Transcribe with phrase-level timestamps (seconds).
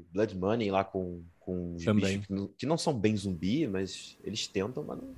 [0.00, 4.16] de Blood Money lá com, com bichos que não, que não são bem zumbi, mas
[4.24, 5.08] eles tentam, mas não,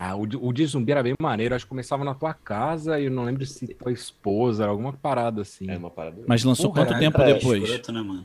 [0.00, 1.54] ah, o de, o de zumbi era bem maneiro.
[1.54, 4.92] Acho que começava na tua casa e eu não lembro se tua esposa, era alguma
[4.92, 5.70] parada assim.
[5.70, 6.22] É uma parada.
[6.26, 7.62] Mas lançou Porra, quanto tempo é, depois?
[7.62, 8.24] Escroto, né,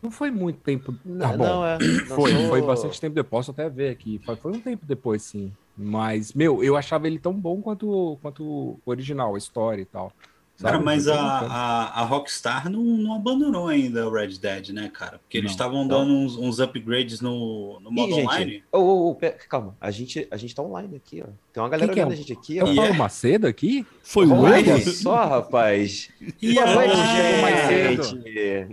[0.00, 0.94] não foi muito tempo.
[1.20, 1.78] Ah, bom, não, é.
[1.78, 2.48] Não foi, sou...
[2.48, 3.46] foi bastante tempo depois.
[3.46, 4.20] Posso até ver aqui.
[4.24, 5.52] Foi, foi um tempo depois, sim.
[5.76, 10.12] Mas, meu, eu achava ele tão bom quanto, quanto o original, a história e tal.
[10.60, 15.18] Cara, mas a, a, a, Rockstar não, não abandonou ainda o Red Dead, né, cara?
[15.18, 18.64] Porque eles estavam dando uns, uns, upgrades no, no modo Ih, online.
[18.72, 19.16] oh, oh, oh,
[19.48, 21.30] calma, a gente, a gente tá online aqui, ó.
[21.52, 22.14] Tem uma galera olhando é?
[22.14, 22.66] a gente aqui, ó.
[22.66, 23.86] É o Paulo Macedo aqui?
[24.02, 26.08] Foi o Olha só, rapaz.
[26.42, 28.24] E aí, chegou mais cedo.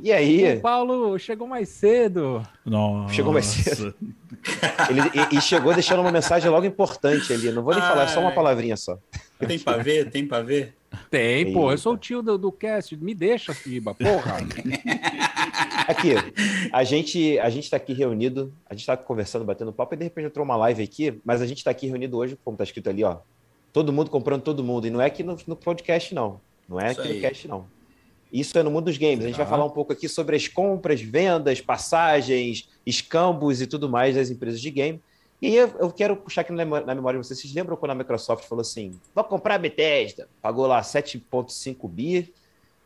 [0.04, 0.58] E aí?
[0.58, 2.44] O Paulo chegou mais cedo.
[2.66, 3.13] Nossa.
[3.13, 3.94] Chegou mais cedo.
[4.90, 7.52] Ele, e, e, chegou deixando uma mensagem logo importante ali.
[7.52, 8.98] Não vou nem falar, é só uma palavrinha só.
[9.40, 10.09] Tem pra ver?
[10.09, 10.76] Tem pra ver?
[11.09, 11.71] Tem, pô.
[11.71, 12.95] Eu sou o tio do, do cast.
[12.98, 14.38] Me deixa, Fiba, porra.
[15.88, 16.13] aqui,
[16.71, 20.04] a gente, a gente tá aqui reunido, a gente tá conversando, batendo papo, e de
[20.05, 22.90] repente entrou uma live aqui, mas a gente tá aqui reunido hoje, como tá escrito
[22.90, 23.18] ali, ó.
[23.74, 24.87] Todo mundo comprando todo mundo.
[24.87, 26.40] E não é aqui no, no podcast, não.
[26.68, 27.15] Não é Isso aqui aí.
[27.15, 27.74] no cast, não.
[28.36, 29.24] Isso é no mundo dos games.
[29.24, 33.88] A gente vai falar um pouco aqui sobre as compras, vendas, passagens, escambos e tudo
[33.88, 35.02] mais das empresas de game.
[35.42, 37.40] E aí eu, quero puxar aqui na memória de vocês.
[37.40, 40.27] Vocês lembram quando a Microsoft falou assim: vou comprar a Bethesda?
[40.42, 42.34] Pagou lá 7,5 bi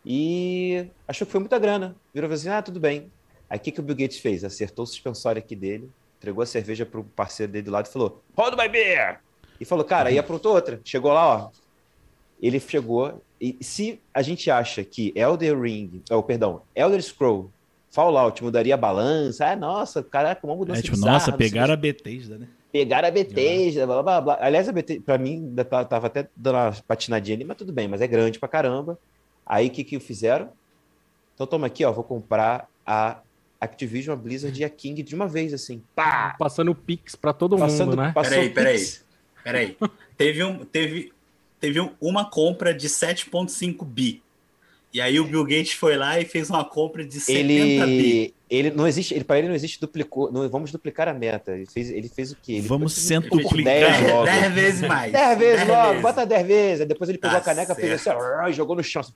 [0.06, 1.96] e achou que foi muita grana.
[2.14, 3.12] Virou assim: ah, tudo bem.
[3.50, 4.44] Aí o que, que o Bill Gates fez?
[4.44, 7.92] Acertou o suspensório aqui dele, entregou a cerveja para o parceiro dele do lado e
[7.92, 9.20] falou: Hold my beer!
[9.60, 10.80] E falou: cara, aí aprontou outra.
[10.86, 11.50] Chegou lá, ó.
[12.42, 13.22] Ele chegou.
[13.40, 17.50] E se a gente acha que Elder Ring, oh, perdão, Elder Scroll
[17.92, 19.48] Fallout mudaria a balança.
[19.48, 22.48] Ah, nossa, caraca, uma mudança é, tipo, bizarra, Nossa, pegaram a Bethesda, né?
[22.72, 24.38] Pegaram a Bethesda, blá, blá, blá.
[24.40, 25.54] Aliás, a Bethesda, pra mim,
[25.90, 29.00] tava até dando uma patinadinha ali, mas tudo bem, mas é grande pra caramba.
[29.46, 30.50] Aí, o que que fizeram?
[31.34, 33.22] Então, toma aqui, ó, vou comprar a
[33.60, 35.82] Activision, a Blizzard e a King de uma vez, assim.
[35.96, 36.36] Pá!
[36.38, 38.14] Passando Pix pra todo Passando, mundo, né?
[38.14, 38.88] Peraí, peraí,
[39.44, 39.78] peraí.
[40.16, 41.12] teve, um, teve,
[41.60, 44.22] teve uma compra de 7,5 bi
[44.92, 48.34] e aí o Bill Gates foi lá e fez uma compra de 70 ele, bi.
[48.50, 51.52] Ele não existe, ele, para ele não existe duplicou, não, vamos duplicar a meta.
[51.52, 52.54] Ele fez, ele fez o quê?
[52.54, 55.12] Ele vamos centuplicar 10, 10 vezes mais.
[55.12, 56.02] 10 vezes logo, vezes.
[56.02, 56.82] bota 10 vezes.
[56.82, 57.80] Aí depois ele pegou tá a caneca, certo.
[57.80, 59.14] fez assim, jogou no chão, assim,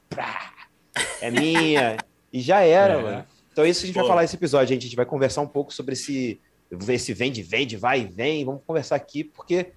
[1.19, 1.97] é minha.
[2.31, 3.01] e já era, é.
[3.01, 3.25] mano.
[3.51, 4.01] Então é isso que a gente Pô.
[4.01, 4.81] vai falar nesse episódio, gente.
[4.81, 6.39] A gente vai conversar um pouco sobre esse,
[6.89, 8.45] esse vende, vende, vai e vem.
[8.45, 9.71] Vamos conversar aqui, porque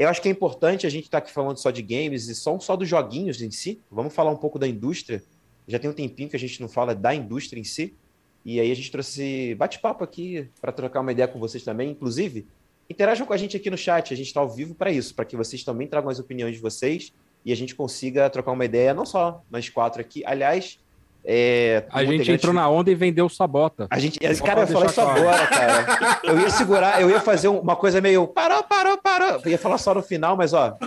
[0.00, 2.34] eu acho que é importante a gente estar tá aqui falando só de games e
[2.34, 3.82] só, só dos joguinhos em si.
[3.90, 5.22] Vamos falar um pouco da indústria.
[5.68, 7.94] Já tem um tempinho que a gente não fala da indústria em si.
[8.42, 11.90] E aí a gente trouxe bate-papo aqui para trocar uma ideia com vocês também.
[11.90, 12.46] Inclusive,
[12.88, 14.14] interajam com a gente aqui no chat.
[14.14, 16.62] A gente está ao vivo para isso, para que vocês também tragam as opiniões de
[16.62, 17.12] vocês
[17.44, 20.24] e a gente consiga trocar uma ideia, não só nós quatro aqui.
[20.24, 20.78] Aliás,
[21.24, 23.86] é, a gente entrou na onda e vendeu o Sabota.
[23.90, 25.20] A gente, esse cara, ia falar isso claro.
[25.20, 26.20] agora, cara.
[26.24, 29.40] Eu ia segurar, eu ia fazer uma coisa meio parou, parou, parou.
[29.44, 30.78] Eu ia falar só no final, mas ó,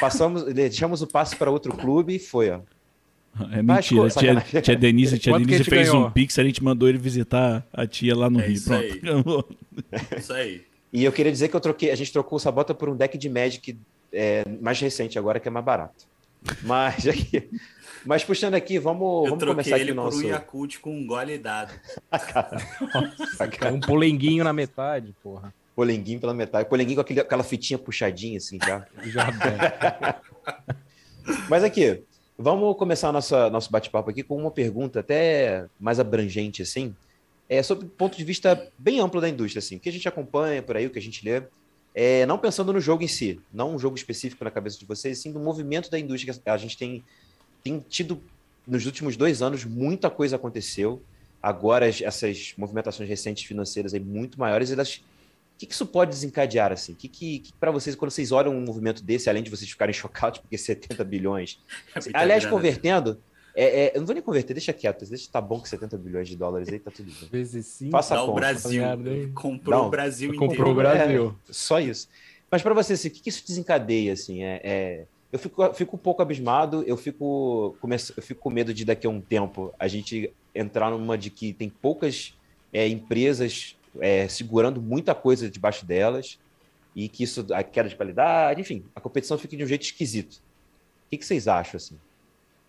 [0.00, 2.60] passamos, deixamos o passe para outro clube e foi, ó.
[3.52, 4.02] É mentira.
[4.02, 6.06] Mas, tia, tia Denise, tia Denise fez ganhou?
[6.06, 8.54] um pix, a gente mandou ele visitar a tia lá no é Rio.
[8.54, 9.56] Isso Pronto.
[9.92, 10.18] Aí.
[10.18, 10.62] isso aí.
[10.92, 13.18] E eu queria dizer que eu troquei, a gente trocou o Sabota por um deck
[13.18, 13.76] de Magic
[14.12, 16.06] é, mais recente agora, que é mais barato.
[16.62, 17.48] Mas aqui,
[18.06, 20.18] mas puxando aqui, vamos, vamos começar aqui ele o nosso...
[20.18, 21.72] por um Yakult com um gole dado.
[22.10, 25.52] Nossa, um polenguinho na metade, porra.
[25.74, 26.68] Polenguinho pela metade.
[26.68, 28.86] Polenguinho com aquele, aquela fitinha puxadinha, assim, já.
[29.04, 30.20] já
[31.50, 32.02] Mas aqui,
[32.38, 36.94] vamos começar nossa, nosso bate-papo aqui com uma pergunta até mais abrangente, assim.
[37.48, 39.76] É sobre o ponto de vista bem amplo da indústria, assim.
[39.76, 41.42] O que a gente acompanha por aí, o que a gente lê.
[41.94, 45.18] É, não pensando no jogo em si, não um jogo específico na cabeça de vocês,
[45.18, 47.02] sim do movimento da indústria que a gente tem
[47.66, 48.22] tem tido,
[48.66, 51.02] nos últimos dois anos, muita coisa aconteceu.
[51.42, 55.02] Agora, essas movimentações recentes financeiras aí muito maiores, elas.
[55.54, 56.92] O que, que isso pode desencadear, assim?
[56.92, 59.68] O que, que, que para vocês, quando vocês olham um movimento desse, além de vocês
[59.70, 61.58] ficarem chocados, porque 70 bilhões.
[61.94, 62.56] É aliás, grana.
[62.56, 63.20] convertendo,
[63.54, 65.06] é, é, eu não vou nem converter, deixa quieto.
[65.06, 67.28] Deixa tá bom que 70 bilhões de dólares aí tá tudo bem.
[67.30, 67.90] Vezes sim.
[67.90, 68.82] Faça Dá o Brasil.
[69.34, 70.48] Comprou não, o Brasil inteiro.
[70.52, 71.36] Comprou o Brasil.
[71.48, 72.08] É, só isso.
[72.50, 74.44] Mas para você, assim, o que, que isso desencadeia, assim?
[74.44, 78.72] É, é, eu fico, fico um pouco abismado, eu fico, começo, eu fico com medo
[78.72, 82.34] de daqui a um tempo a gente entrar numa de que tem poucas
[82.72, 86.38] é, empresas é, segurando muita coisa debaixo delas
[86.94, 90.34] e que isso, a queda de qualidade, enfim, a competição fica de um jeito esquisito.
[90.34, 91.98] O que, que vocês acham, assim?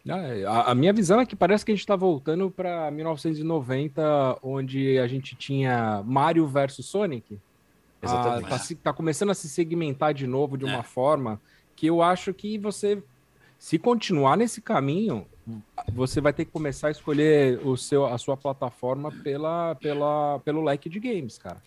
[0.10, 4.40] Ah, a, a, minha visão é que parece que a gente está voltando para 1990,
[4.42, 7.40] onde a gente tinha Mario versus Sonic.
[8.02, 8.54] Exatamente.
[8.54, 10.84] Ah, tá, tá, começando a se segmentar de novo de uma é.
[10.84, 11.42] forma
[11.78, 13.02] que eu acho que você
[13.60, 15.26] Se continuar nesse caminho,
[15.94, 20.64] você vai ter que começar a escolher o seu, a sua plataforma pela, pela, pelo
[20.64, 21.62] leque de games, cara.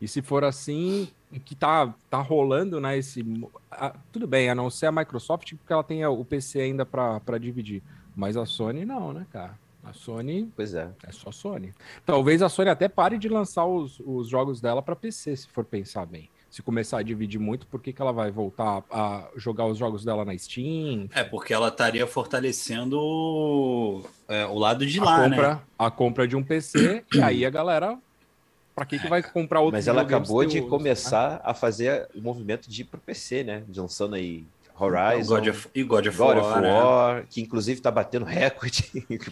[0.00, 1.08] E se for assim,
[1.44, 2.98] que tá, tá rolando, né?
[2.98, 3.24] Esse,
[3.70, 7.38] a, tudo bem, a não ser a Microsoft, porque ela tem o PC ainda para
[7.38, 7.82] dividir.
[8.14, 9.58] Mas a Sony não, né, cara?
[9.82, 10.52] A Sony.
[10.54, 10.90] Pois é.
[11.02, 11.72] É só Sony.
[12.04, 15.64] Talvez a Sony até pare de lançar os, os jogos dela para PC, se for
[15.64, 16.28] pensar bem.
[16.56, 20.06] Se começar a dividir muito, por que, que ela vai voltar a jogar os jogos
[20.06, 21.06] dela na Steam?
[21.14, 25.60] É, porque ela estaria fortalecendo é, o lado de a lá, compra, né?
[25.78, 27.98] A compra de um PC, e aí a galera
[28.74, 32.70] Pra que, que vai comprar outro Mas ela acabou de começar a fazer o movimento
[32.70, 33.62] de ir pro PC, né?
[33.76, 34.46] Lançando aí
[34.80, 35.34] Horizon.
[35.34, 37.26] God of, e God of God War, of War né?
[37.28, 38.90] que inclusive tá batendo recorde.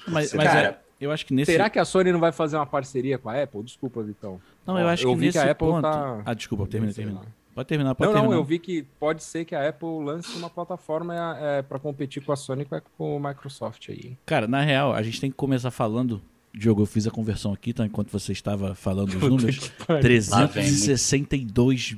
[0.09, 1.53] mas, mas cara, é, eu acho que nesse.
[1.53, 3.63] Será que a Sony não vai fazer uma parceria com a Apple?
[3.63, 4.39] Desculpa, Vitão.
[4.67, 5.83] Não, eu acho eu que vi nesse que a Apple ponto...
[5.83, 6.23] tá.
[6.25, 7.21] Ah, desculpa, termina, termina.
[7.55, 8.35] Pode terminar, pode não, terminar.
[8.35, 11.79] Não, eu vi que pode ser que a Apple lance uma plataforma é, é para
[11.79, 14.17] competir com a Sony e com o Microsoft aí.
[14.27, 16.21] Cara, na real, a gente tem que começar falando
[16.57, 17.85] Diogo, eu fiz a conversão aqui, tá?
[17.85, 19.73] Enquanto você estava falando os números.
[19.87, 21.97] 362.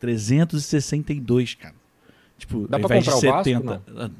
[0.00, 1.74] 362, cara.
[2.36, 3.82] Tipo, Dá ao invés de 70.
[3.86, 4.14] Vasco,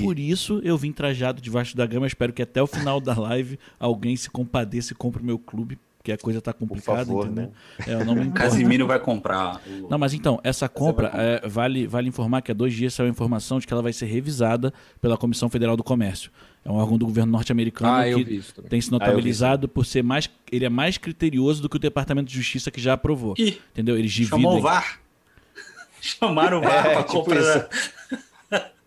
[0.00, 2.06] Por isso eu vim trajado debaixo da gama.
[2.06, 5.78] Espero que até o final da live alguém se compadeça e compre o meu clube,
[6.02, 7.52] porque a coisa tá complicada, favor, entendeu?
[7.78, 7.86] Né?
[7.86, 9.62] É, não me Casimiro vai comprar.
[9.64, 9.88] O...
[9.88, 13.10] Não, mas então, essa compra, é, vale, vale informar que há dois dias saiu a
[13.10, 16.32] informação de que ela vai ser revisada pela Comissão Federal do Comércio.
[16.64, 20.28] É um órgão do governo norte-americano ah, que tem se notabilizado ah, por ser mais.
[20.50, 23.34] Ele é mais criterioso do que o Departamento de Justiça que já aprovou.
[23.38, 23.96] Ih, entendeu?
[23.96, 24.40] Eles dividem.
[24.40, 25.00] Chamou o VAR.
[26.02, 27.68] Chamaram o VAR é, pra tipo comprar.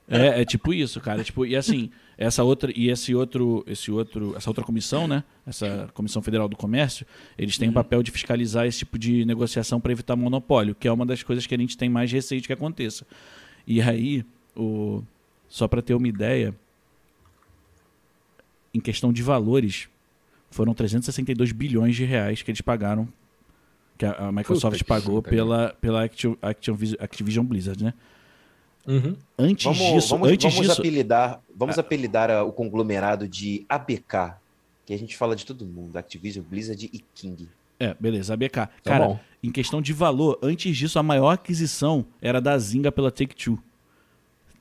[0.08, 1.24] É, é tipo isso, cara.
[1.24, 5.24] Tipo, e assim, essa outra e esse outro, esse outro, essa outra comissão, né?
[5.46, 7.06] Essa Comissão Federal do Comércio,
[7.38, 7.76] eles têm o uhum.
[7.76, 11.46] papel de fiscalizar esse tipo de negociação para evitar monopólio, que é uma das coisas
[11.46, 13.06] que a gente tem mais receio de que aconteça.
[13.68, 14.26] E aí,
[14.56, 15.04] o
[15.48, 16.56] só para ter uma ideia,
[18.74, 19.88] em questão de valores,
[20.50, 23.08] foram 362 bilhões de reais que eles pagaram,
[23.98, 27.94] que a, Microsoft Puta pagou pela, pela Activision, Activision Blizzard, né?
[28.88, 29.16] Uhum.
[29.38, 31.82] Antes vamos, disso, vamos, antes vamos disso, apelidar, vamos ah.
[31.82, 34.36] apelidar o conglomerado de ABK,
[34.86, 37.50] que a gente fala de todo mundo, Activision, Blizzard e King.
[37.80, 38.54] É, beleza, ABK.
[38.54, 39.20] Tá Cara, bom.
[39.44, 43.60] em questão de valor, antes disso, a maior aquisição era da Zynga pela Take-Two.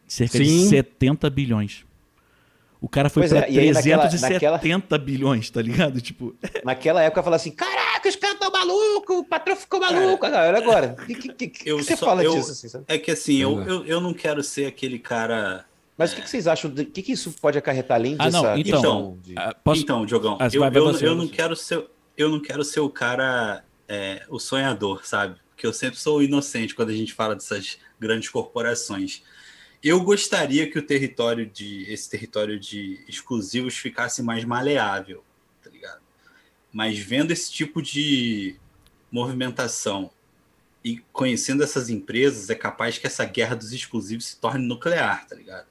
[0.06, 0.44] Cerca Sim.
[0.44, 1.84] de 70 bilhões.
[2.84, 6.02] O cara foi pra é, 370 naquela, bilhões, tá ligado?
[6.02, 6.36] Tipo.
[6.62, 10.18] Naquela época eu falava assim: caraca, os caras estão malucos, o patrão ficou maluco.
[10.18, 10.96] Cara, olha agora.
[11.00, 12.50] O que, que, que, eu você só, fala eu, disso?
[12.50, 12.84] Assim, sabe?
[12.86, 15.64] É que assim, eu, eu, eu não quero ser aquele cara.
[15.96, 16.20] Mas o é...
[16.20, 16.70] que, vocês acham?
[16.70, 18.28] O que, que isso pode acarretar além disso?
[18.28, 19.34] Ah, não, então, então, de...
[19.34, 19.80] Ah, posso...
[19.80, 21.86] então Diogão, ah, eu, eu, eu, não quero ser,
[22.18, 25.36] eu não quero ser o cara, é, o sonhador, sabe?
[25.48, 29.22] Porque eu sempre sou inocente quando a gente fala dessas grandes corporações.
[29.84, 35.22] Eu gostaria que o território de esse território de exclusivos ficasse mais maleável,
[35.62, 36.00] tá ligado?
[36.72, 38.56] Mas vendo esse tipo de
[39.12, 40.10] movimentação
[40.82, 45.36] e conhecendo essas empresas, é capaz que essa guerra dos exclusivos se torne nuclear, tá
[45.36, 45.66] ligado?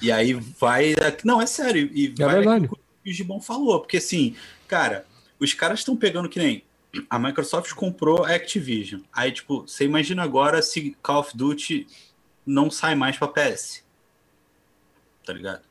[0.00, 0.94] E aí vai.
[1.22, 1.90] Não, é sério.
[1.92, 2.66] E é vai verdade.
[2.66, 3.80] o que o Gibon falou.
[3.80, 4.34] Porque assim,
[4.66, 5.06] cara,
[5.38, 6.64] os caras estão pegando que nem.
[7.10, 9.02] A Microsoft comprou a Activision.
[9.12, 11.86] Aí, tipo, você imagina agora se Call of Duty
[12.48, 13.84] não sai mais para PS.
[15.24, 15.62] Tá ligado?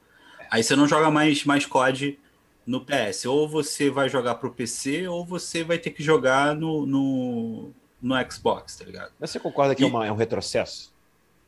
[0.49, 2.19] Aí você não joga mais, mais COD
[2.65, 3.25] no PS.
[3.25, 8.31] Ou você vai jogar pro PC, ou você vai ter que jogar no, no, no
[8.31, 9.11] Xbox, tá ligado?
[9.19, 9.89] Mas você concorda que é e...
[9.89, 10.93] é, uma, é, um retrocesso?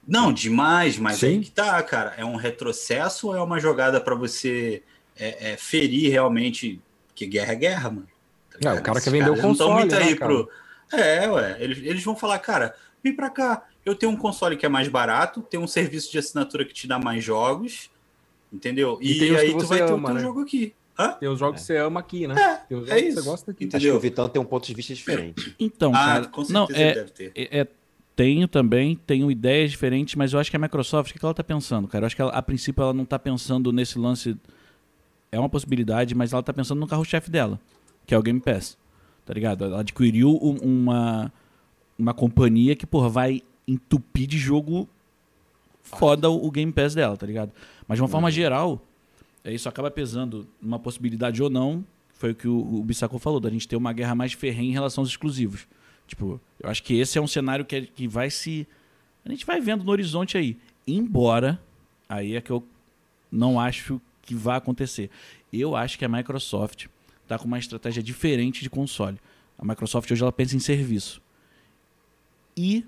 [0.08, 1.28] Não, demais, mas Sim.
[1.28, 2.16] aí que tá, cara.
[2.18, 4.82] É um retrocesso ou é uma jogada para você
[5.16, 6.82] é, é, ferir realmente?
[7.14, 8.08] Que guerra é guerra, mano.
[8.60, 10.50] Tá é, o cara que vendeu o console, muito né, aí pro...
[10.92, 11.58] É, ué.
[11.60, 14.88] Eles, eles vão falar, cara, vem pra cá eu tenho um console que é mais
[14.88, 17.90] barato, tem um serviço de assinatura que te dá mais jogos,
[18.52, 18.98] entendeu?
[19.02, 20.22] E, e aí tu vai ter o teu né?
[20.22, 20.74] jogo aqui.
[20.98, 21.14] Hã?
[21.14, 21.60] Tem os jogos é.
[21.62, 22.36] que você ama aqui, né?
[22.38, 23.08] É, tem os é isso.
[23.08, 23.66] que você gosta aqui.
[23.66, 23.78] Entendeu?
[23.78, 25.56] Acho que o Vitão tem um ponto de vista diferente.
[25.58, 27.32] Então, ah, cara, com não, é, deve ter.
[27.34, 27.68] É, é,
[28.18, 31.44] tenho também, tenho ideias diferentes, mas eu acho que a Microsoft, o que ela está
[31.44, 32.04] pensando, cara?
[32.04, 34.36] Eu acho que ela, a princípio ela não está pensando nesse lance.
[35.32, 37.58] É uma possibilidade, mas ela está pensando no carro-chefe dela,
[38.06, 38.78] que é o Game Pass.
[39.26, 39.64] Tá ligado?
[39.64, 41.32] Ela adquiriu uma,
[41.98, 44.88] uma companhia que, porra, vai entupir de jogo
[45.84, 47.52] foda o, Game Pass dela, tá ligado?
[47.88, 48.32] Mas de uma forma uhum.
[48.32, 48.82] geral,
[49.44, 51.84] é, isso acaba pesando uma possibilidade ou não.
[52.14, 55.02] Foi o que o, o falou, da gente ter uma guerra mais ferrenha em relação
[55.02, 55.68] aos exclusivos.
[56.06, 58.68] Tipo, eu acho que esse é um cenário que, é, que vai se.
[59.24, 60.58] A gente vai vendo no horizonte aí.
[60.86, 61.60] Embora,
[62.08, 62.64] aí é que eu
[63.32, 65.10] não acho que vai acontecer.
[65.52, 66.88] Eu acho que a Microsoft
[67.24, 69.18] está com uma estratégia diferente de console.
[69.58, 71.22] A Microsoft hoje ela pensa em serviço.
[72.58, 72.86] E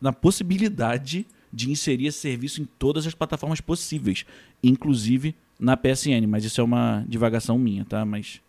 [0.00, 4.24] na possibilidade de inserir esse serviço em todas as plataformas possíveis,
[4.62, 6.26] inclusive na PSN.
[6.28, 8.04] Mas isso é uma divagação minha, tá?
[8.04, 8.40] Mas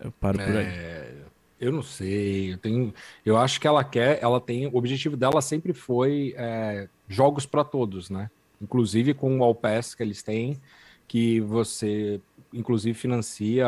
[0.00, 0.66] eu paro por aí.
[0.66, 1.14] É,
[1.60, 2.52] eu não sei.
[2.52, 2.92] Eu, tenho,
[3.24, 4.66] eu acho que ela quer, ela tem.
[4.66, 8.30] O objetivo dela sempre foi é, jogos para todos, né?
[8.60, 10.60] Inclusive com o All Pass que eles têm,
[11.06, 12.20] que você
[12.52, 13.66] inclusive financia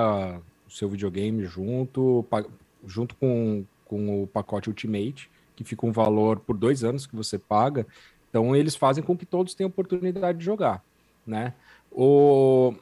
[0.67, 2.25] o seu videogame junto,
[2.87, 7.39] junto com, com o pacote Ultimate, que fica um valor por dois anos que você
[7.39, 7.87] paga.
[8.29, 10.83] Então eles fazem com que todos tenham oportunidade de jogar,
[11.27, 11.55] né?
[11.91, 12.75] O,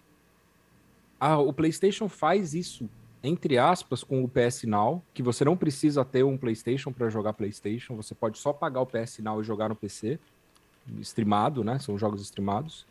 [1.21, 2.88] a, o PlayStation faz isso
[3.25, 7.35] entre aspas com o PS Now, que você não precisa ter um PlayStation para jogar
[7.35, 10.19] PlayStation, você pode só pagar o PS Now e jogar no PC,
[11.00, 11.79] streamado, né?
[11.79, 12.85] São jogos streamados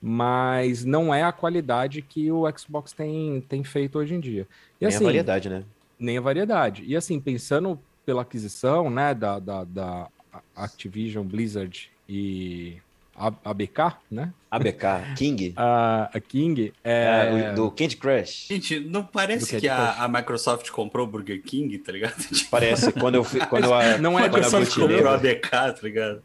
[0.00, 4.46] mas não é a qualidade que o Xbox tem, tem feito hoje em dia.
[4.80, 5.64] E, nem assim, a variedade, né?
[5.98, 6.84] Nem a variedade.
[6.86, 7.78] E assim, pensando
[8.10, 10.08] pela aquisição né, da, da, da
[10.56, 12.76] Activision, Blizzard e
[13.14, 14.32] ABK, né?
[14.50, 15.52] ABK, King.
[15.56, 17.50] a, a King é...
[17.50, 17.52] é...
[17.52, 18.48] do Candy Crush.
[18.48, 22.16] Gente, não parece que a, a, Microsoft comprou o Burger King, tá ligado?
[22.50, 23.70] Parece, quando eu fui, quando eu,
[24.02, 26.20] não é quando a Microsoft comprou a ABK, tá ligado?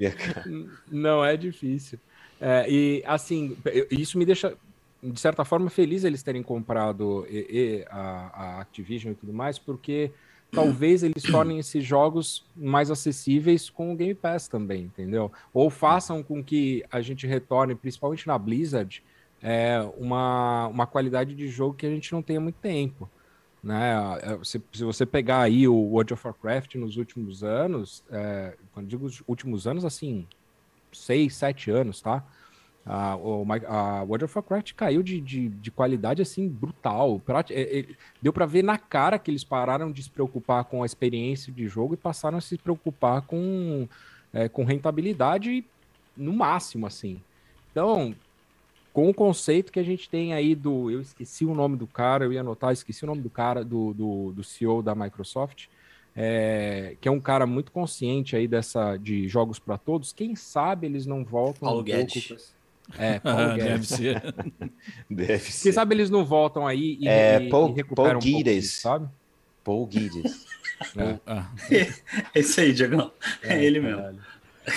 [0.91, 1.99] Não é difícil.
[2.41, 3.55] É, e assim,
[3.91, 4.57] isso me deixa,
[5.03, 9.59] de certa forma, feliz eles terem comprado e, e, a, a, Activision e tudo mais,
[9.59, 10.09] porque
[10.55, 15.31] talvez eles tornem esses jogos mais acessíveis com o Game Pass também, entendeu?
[15.53, 19.03] Ou façam com que a gente retorne, principalmente na Blizzard,
[19.41, 23.09] é, uma, uma qualidade de jogo que a gente não tem muito tempo.
[23.61, 23.93] Né?
[24.21, 28.87] É, se, se você pegar aí o World of Warcraft nos últimos anos, é, quando
[28.87, 30.27] digo últimos anos, assim,
[30.91, 32.23] seis, sete anos, tá?
[32.85, 37.19] A, o, a World of Warcraft caiu de, de, de qualidade assim brutal.
[37.49, 37.85] É, é,
[38.21, 41.67] deu para ver na cara que eles pararam de se preocupar com a experiência de
[41.67, 43.87] jogo e passaram a se preocupar com,
[44.31, 45.65] é, com rentabilidade
[46.15, 47.19] no máximo, assim.
[47.71, 48.15] Então,
[48.93, 50.91] com o conceito que a gente tem aí do.
[50.91, 53.93] Eu esqueci o nome do cara, eu ia anotar, esqueci o nome do cara, do,
[53.93, 55.67] do, do CEO da Microsoft
[56.15, 60.13] é, que é um cara muito consciente aí dessa de jogos para todos.
[60.13, 62.54] Quem sabe eles não voltam Paulo um Guedes.
[62.97, 63.65] É, Paulo Guedes.
[63.67, 64.35] Deve ser.
[65.09, 65.63] Deve ser.
[65.63, 68.63] Quem sabe eles não voltam aí e, é, e, Paul, e recuperam Paul um Guides.
[68.63, 69.07] Disso, sabe?
[69.63, 70.45] Paul Guides.
[70.97, 71.19] é.
[71.25, 71.49] Ah.
[72.33, 73.11] Esse aí, Diagão.
[73.41, 74.01] É, é, ele mesmo.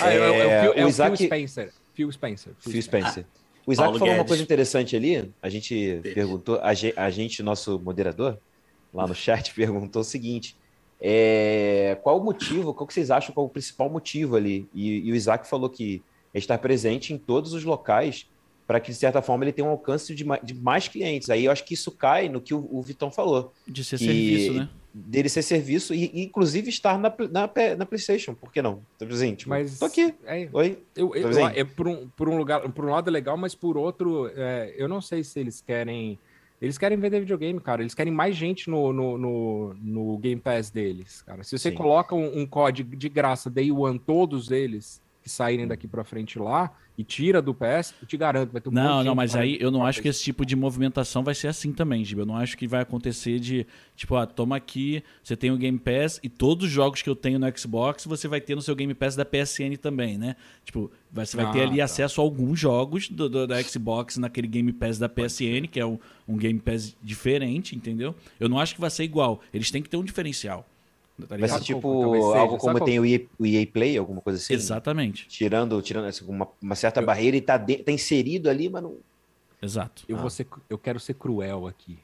[0.00, 1.16] Ah, é, é, o, Phil, é o Isaac...
[1.16, 1.72] Phil Spencer.
[1.94, 2.52] Phil Spencer.
[2.58, 3.10] Phil, Phil Spencer.
[3.10, 3.26] Spencer.
[3.66, 4.22] O Isaac Paulo falou Guedes.
[4.22, 5.30] uma coisa interessante ali.
[5.42, 8.38] A gente perguntou, a gente, nosso moderador,
[8.92, 10.56] lá no chat, perguntou o seguinte:
[11.00, 14.68] é, qual o motivo, qual que vocês acham qual o principal motivo ali?
[14.74, 16.02] E, e o Isaac falou que
[16.34, 18.28] estar presente em todos os locais
[18.66, 21.30] para que, de certa forma, ele tenha um alcance de mais, de mais clientes.
[21.30, 23.50] Aí eu acho que isso cai no que o, o Vitão falou.
[23.66, 24.68] De ser serviço, né?
[24.92, 28.34] Dele ser serviço e, e, inclusive, estar na, na, na PlayStation.
[28.34, 28.82] Por que não?
[28.98, 30.14] Tô assim, tipo, mas tô aqui.
[30.26, 30.78] É, Oi?
[30.94, 33.54] Eu, eu, eu, é por, um, por um lugar, por um lado é legal, mas
[33.54, 36.18] por outro, é, eu não sei se eles querem
[36.60, 37.82] eles querem vender videogame, cara.
[37.82, 41.42] Eles querem mais gente no, no, no, no Game Pass deles, cara.
[41.42, 41.76] Se você Sim.
[41.76, 46.38] coloca um, um código de graça Day One, todos eles que saírem daqui para frente
[46.38, 49.56] lá, e tira do PS, eu te garanto, vai ter um Não, não, mas aí
[49.60, 52.22] eu não acho que esse tipo de movimentação vai ser assim também, Giba.
[52.22, 55.78] Eu não acho que vai acontecer de, tipo, ah, toma aqui, você tem o Game
[55.78, 58.74] Pass e todos os jogos que eu tenho no Xbox você vai ter no seu
[58.74, 60.34] Game Pass da PSN também, né?
[60.64, 61.84] Tipo, você vai ah, ter ali tá.
[61.84, 65.86] acesso a alguns jogos do, do, da Xbox naquele Game Pass da PSN, que é
[65.86, 68.12] um, um Game Pass diferente, entendeu?
[68.40, 69.40] Eu não acho que vai ser igual.
[69.54, 70.68] Eles têm que ter um diferencial.
[71.26, 74.54] Tá vai ser tipo algo como tem o EA, o EA, Play, alguma coisa assim?
[74.54, 75.26] Exatamente.
[75.26, 77.06] Tirando, tirando assim, uma, uma, certa eu...
[77.06, 78.96] barreira e tá, de, tá inserido ali, mas não.
[79.60, 80.04] Exato.
[80.08, 80.20] Eu, ah.
[80.20, 81.98] vou ser, eu quero ser cruel aqui.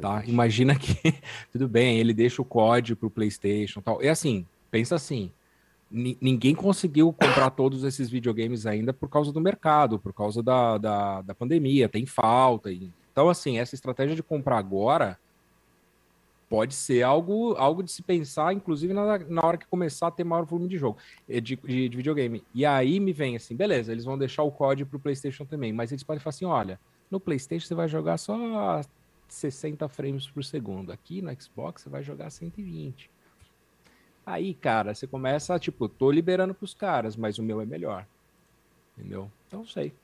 [0.00, 0.24] Tá?
[0.26, 0.96] Imagina que,
[1.52, 4.02] tudo bem, ele deixa o código pro PlayStation tal.
[4.02, 5.30] É assim, pensa assim:
[5.90, 11.22] ninguém conseguiu comprar todos esses videogames ainda por causa do mercado, por causa da, da,
[11.22, 12.70] da pandemia, tem falta.
[12.72, 15.18] Então, assim, essa estratégia de comprar agora
[16.48, 20.24] pode ser algo, algo de se pensar, inclusive na, na hora que começar a ter
[20.24, 22.42] maior volume de jogo, eh, de, de, de videogame.
[22.54, 25.92] E aí me vem assim, beleza, eles vão deixar o código pro PlayStation também, mas
[25.92, 28.80] eles podem falar assim: olha, no PlayStation você vai jogar só
[29.28, 33.10] 60 frames por segundo, aqui no Xbox você vai jogar 120.
[34.24, 38.06] Aí, cara, você começa, tipo, tô liberando pros caras, mas o meu é melhor.
[38.96, 39.30] Entendeu?
[39.46, 39.94] Então, sei.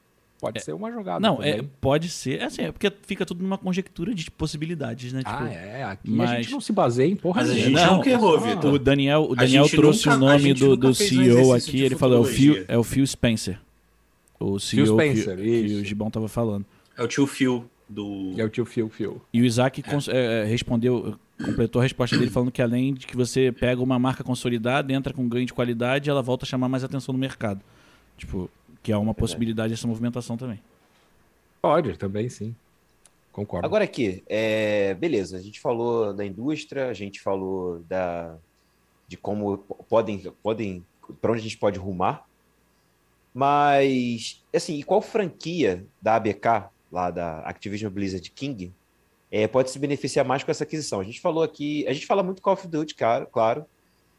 [0.41, 1.21] Pode é, ser uma jogada.
[1.21, 2.41] Não, é, pode ser.
[2.41, 5.21] É assim, é porque fica tudo numa conjectura de possibilidades, né?
[5.21, 5.85] Tipo, ah, é.
[5.85, 6.31] Aqui mas...
[6.31, 8.75] a gente não se baseia em porra Mas a gente não, que errou, Vitor.
[8.75, 11.81] O Daniel, o Daniel trouxe nunca, o nome do, do CEO aqui.
[11.81, 13.59] Ele falou: é o, Phil, é o Phil Spencer.
[14.39, 16.67] O CEO Phil Spencer, que, que o Gibão tava falando.
[16.97, 18.35] É o tio Phil do.
[18.37, 19.23] É o tio Phil, Phil.
[19.33, 20.43] E o Isaac é.
[20.43, 24.23] É, respondeu, completou a resposta dele falando que além de que você pega uma marca
[24.23, 27.61] consolidada, entra com ganho de qualidade, ela volta a chamar mais atenção no mercado.
[28.17, 28.51] Tipo,
[28.85, 30.61] que é uma possibilidade essa movimentação também.
[31.63, 32.55] Pode, também sim.
[33.33, 33.67] Concordo.
[33.67, 38.37] Agora aqui, é, beleza, a gente falou da indústria, a gente falou da,
[39.09, 39.57] de como
[39.89, 40.85] podem, podem
[41.21, 42.29] para onde a gente pode rumar,
[43.33, 48.71] mas, assim, e qual franquia da ABK, lá da Activision Blizzard King,
[49.33, 51.01] é, pode se beneficiar mais com essa aquisição?
[51.01, 53.65] A gente falou aqui, a gente fala muito Call of Duty, claro, claro.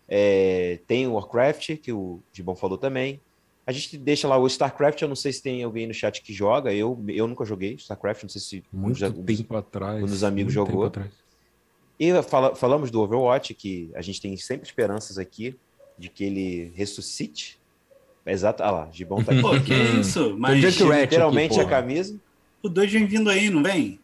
[0.09, 3.21] É, tem o Warcraft, que o Gibon falou também.
[3.67, 6.31] A gente deixa lá o StarCraft, eu não sei se tem alguém no chat que
[6.31, 10.23] joga, eu, eu nunca joguei StarCraft, não sei se muito já, tempo atrás, um dos
[10.23, 10.91] amigos jogou.
[11.99, 15.55] E fala, falamos do Overwatch, que a gente tem sempre esperanças aqui
[15.97, 17.57] de que ele ressuscite.
[18.25, 19.41] Exato, ah lá, Gibão tá aqui.
[19.41, 20.35] Pô, que isso?
[20.37, 22.19] Mas literalmente aqui, a camisa.
[22.61, 23.99] O dois vem vindo aí, não vem?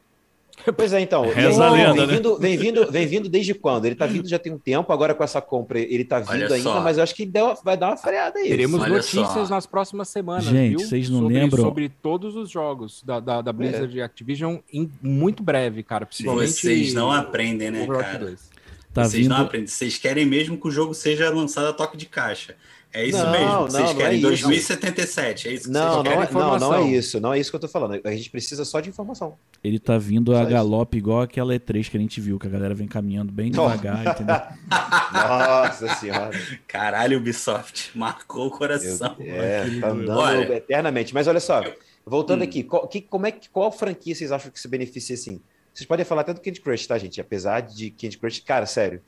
[0.76, 1.30] Pois é, então.
[1.30, 2.14] Reza vem, lenda, vem, né?
[2.16, 3.86] vindo, vem, vindo, vem vindo desde quando?
[3.86, 6.56] Ele tá vindo já tem um tempo, agora com essa compra ele tá vindo Olha
[6.56, 6.82] ainda, só.
[6.82, 8.50] mas eu acho que deu, vai dar uma freada aí.
[8.50, 9.50] Teremos Olha notícias só.
[9.50, 10.80] nas próximas semanas, Gente, viu?
[10.80, 11.64] vocês não sobre, lembram?
[11.64, 14.00] Sobre todos os jogos da, da, da Blizzard é.
[14.00, 16.06] e Activision em muito breve, cara.
[16.06, 18.36] Principalmente Vocês não aprendem, né, cara?
[18.94, 19.30] Tá vocês vindo...
[19.30, 19.68] não aprendem.
[19.68, 22.56] Vocês querem mesmo que o jogo seja lançado a toque de caixa.
[22.94, 23.48] É isso não, mesmo.
[23.48, 25.48] Não, vocês querem é 2077.
[25.48, 26.34] É isso que não, vocês não, querem.
[26.34, 27.20] Não, não é isso.
[27.22, 28.02] Não é isso que eu tô falando.
[28.04, 29.38] A gente precisa só de informação.
[29.64, 32.50] Ele tá vindo só a galope igual aquela E3 que a gente viu, que a
[32.50, 34.36] galera vem caminhando bem devagar, entendeu?
[35.14, 36.38] Nossa senhora.
[36.68, 37.98] Caralho, Ubisoft.
[37.98, 39.16] Marcou o coração.
[39.20, 41.14] Eu, é, tá andando olha, eternamente.
[41.14, 41.64] Mas olha só,
[42.06, 42.46] voltando hum.
[42.46, 45.40] aqui, qual, que, como é, qual franquia vocês acham que se beneficia assim?
[45.74, 47.22] Vocês podem falar até do Candy Crush, tá, gente?
[47.22, 49.02] Apesar de Candy Crush, cara, sério.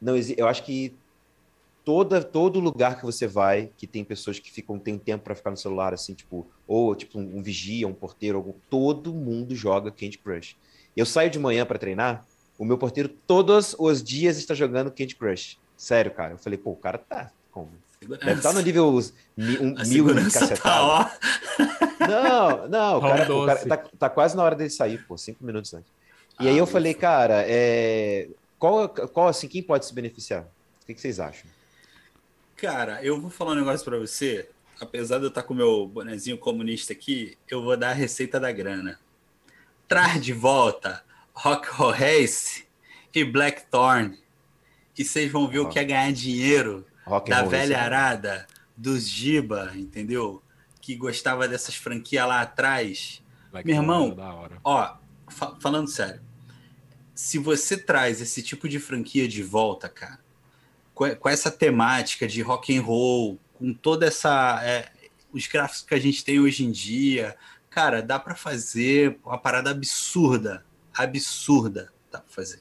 [0.00, 0.92] Não, eu acho que
[1.84, 5.50] toda, todo lugar que você vai, que tem pessoas que ficam, tem tempo para ficar
[5.50, 9.90] no celular, assim, tipo, ou tipo um, um vigia, um porteiro, algum, todo mundo joga
[9.90, 10.56] Candy Crush.
[10.96, 12.24] Eu saio de manhã para treinar,
[12.58, 15.58] o meu porteiro todos os dias está jogando Candy Crush.
[15.76, 16.34] Sério, cara.
[16.34, 17.70] Eu falei, pô, o cara tá como?
[17.98, 18.24] Segurança.
[18.24, 21.10] Deve estar tá no nível um, mil e cacetado.
[21.98, 25.16] Tá, não, não, o cara, o cara tá, tá, quase na hora dele sair, pô,
[25.16, 25.90] cinco minutos antes.
[26.40, 30.42] E ah, aí eu falei, cara, é, qual, qual assim, quem pode se beneficiar?
[30.82, 31.48] O que, que vocês acham?
[32.56, 34.48] Cara, eu vou falar um negócio para você.
[34.80, 38.40] Apesar de eu estar com o meu bonezinho comunista aqui, eu vou dar a receita
[38.40, 38.98] da grana.
[39.86, 42.64] Traz de volta Rock Race
[43.14, 44.18] e Blackthorn.
[44.96, 49.72] E vocês vão ver o que é ganhar dinheiro Rock da velha arada, dos Giba,
[49.74, 50.42] entendeu?
[50.80, 53.22] Que gostava dessas franquias lá atrás.
[53.50, 54.16] Black Meu irmão,
[54.50, 54.96] é ó,
[55.28, 56.20] fa falando sério,
[57.14, 60.18] se você traz esse tipo de franquia de volta, cara,
[60.94, 64.88] com, essa temática de rock and roll, com toda essa é,
[65.32, 67.36] os gráficos que a gente tem hoje em dia,
[67.68, 70.64] cara, dá para fazer uma parada absurda,
[70.96, 72.58] absurda, dá para fazer,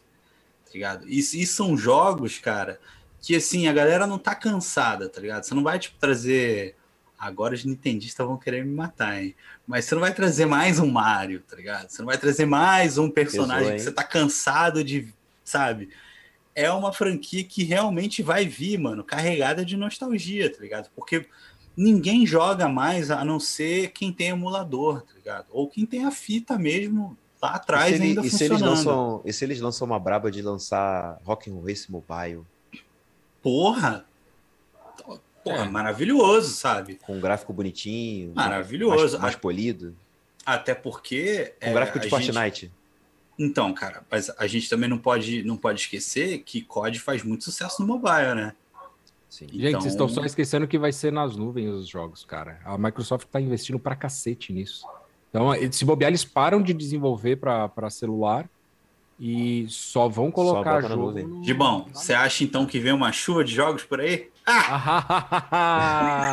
[0.65, 1.07] tá ligado?
[1.07, 2.79] E, e são jogos, cara,
[3.21, 5.43] que assim a galera não tá cansada, tá ligado?
[5.43, 6.75] Você não vai tipo trazer
[7.17, 9.33] agora os nintendistas vão querer me matar, hein?
[9.65, 11.89] Mas você não vai trazer mais um Mario, tá ligado?
[11.89, 15.13] Você não vai trazer mais um personagem Pesou, que você tá cansado de,
[15.45, 15.89] sabe?
[16.55, 20.89] É uma franquia que realmente vai vir, mano, carregada de nostalgia, tá ligado?
[20.95, 21.27] Porque
[21.75, 25.45] ninguém joga mais a não ser quem tem emulador, tá ligado?
[25.51, 28.59] Ou quem tem a fita mesmo lá atrás ele, ainda e funcionando.
[28.59, 32.43] Se eles lançam, e se eles lançam uma braba de lançar Rock'n'Roll Race Mobile?
[33.41, 34.05] Porra!
[35.43, 35.69] Porra, é.
[35.69, 36.95] maravilhoso, sabe?
[37.03, 38.31] Com um gráfico bonitinho.
[38.33, 39.13] Maravilhoso.
[39.17, 39.93] Mais, mais polido.
[40.45, 41.53] Até porque...
[41.61, 42.61] Com é, gráfico de Fortnite.
[42.61, 42.82] Gente
[43.37, 47.43] então, cara, mas a gente também não pode, não pode esquecer que COD faz muito
[47.43, 48.53] sucesso no mobile, né?
[49.29, 49.47] Sim.
[49.47, 49.81] Gente, então...
[49.81, 52.59] vocês estão só esquecendo que vai ser nas nuvens os jogos, cara.
[52.63, 54.85] A Microsoft está investindo pra cacete nisso.
[55.29, 58.47] Então, se bobear, eles param de desenvolver para celular
[59.19, 61.13] e só vão colocar só jogo.
[61.55, 64.29] Bom, você acha então que vem uma chuva de jogos por aí?
[64.45, 66.23] Ah!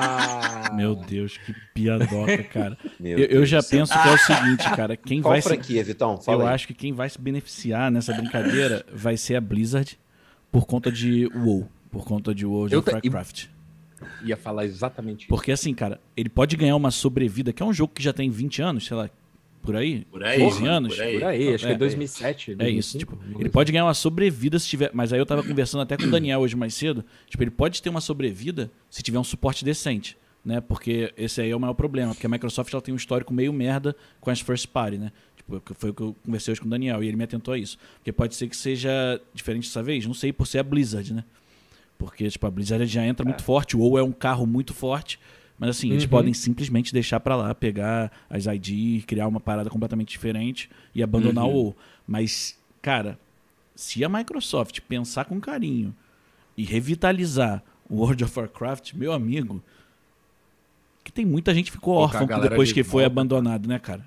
[0.74, 2.76] Meu Deus, que piadoca, cara.
[3.00, 4.96] eu, eu já penso que é o seguinte, cara.
[4.96, 5.88] Quem Qual vai franquia, se...
[5.88, 6.16] Vitão?
[6.20, 6.54] Fala eu aí.
[6.54, 9.98] acho que quem vai se beneficiar nessa brincadeira vai ser a Blizzard
[10.50, 13.46] por conta de WoW, por conta de World eu of Warcraft.
[14.24, 15.28] Ia falar exatamente isso.
[15.28, 18.30] Porque assim, cara, ele pode ganhar uma sobrevida, que é um jogo que já tem
[18.30, 19.10] 20 anos, sei lá,
[19.62, 20.04] por aí?
[20.10, 20.94] Por aí, 15 anos?
[20.94, 22.54] Por aí, por aí acho é, que é 2007.
[22.54, 25.42] 2005, é isso, tipo, ele pode ganhar uma sobrevida se tiver, mas aí eu tava
[25.42, 29.02] conversando até com o Daniel hoje mais cedo, tipo, ele pode ter uma sobrevida se
[29.02, 30.60] tiver um suporte decente, né?
[30.60, 33.52] Porque esse aí é o maior problema, porque a Microsoft ela tem um histórico meio
[33.52, 35.12] merda com as first party, né?
[35.36, 37.58] Tipo, foi o que eu conversei hoje com o Daniel e ele me atentou a
[37.58, 37.78] isso.
[37.96, 41.24] Porque pode ser que seja diferente dessa vez, não sei por ser a Blizzard, né?
[41.98, 43.44] Porque tipo, a Blizzard já entra muito é.
[43.44, 45.18] forte, o WoW é um carro muito forte,
[45.60, 45.92] mas assim, uhum.
[45.92, 51.02] eles podem simplesmente deixar para lá, pegar as ID, criar uma parada completamente diferente e
[51.02, 51.50] abandonar uhum.
[51.50, 51.76] o WoW.
[52.08, 53.18] Mas, cara,
[53.76, 55.94] se a Microsoft pensar com carinho
[56.56, 59.62] e revitalizar o World of Warcraft, meu amigo,
[61.04, 64.02] que tem muita gente que ficou órfã depois que foi abandonado, né, cara?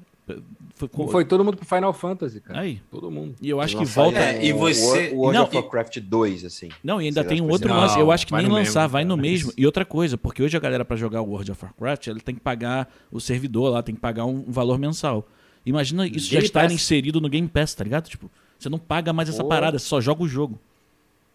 [0.75, 2.61] Foi, foi, todo mundo pro Final Fantasy, cara.
[2.61, 2.81] Aí.
[2.89, 3.35] Todo mundo.
[3.41, 4.19] E eu acho que volta.
[4.19, 5.09] É, e você.
[5.09, 6.69] O World não, of Warcraft 2, assim.
[6.83, 7.99] Não, e ainda tem um outro lance.
[7.99, 9.51] Eu acho que nem lançar, mesmo, vai no mesmo.
[9.57, 12.35] E outra coisa, porque hoje a galera, para jogar o World of Warcraft, ela tem
[12.35, 15.27] que pagar o servidor lá, tem que pagar um valor mensal.
[15.65, 18.09] Imagina isso Game já estar inserido no Game Pass, tá ligado?
[18.09, 19.49] Tipo, você não paga mais essa Pô.
[19.49, 20.59] parada, você só joga o jogo.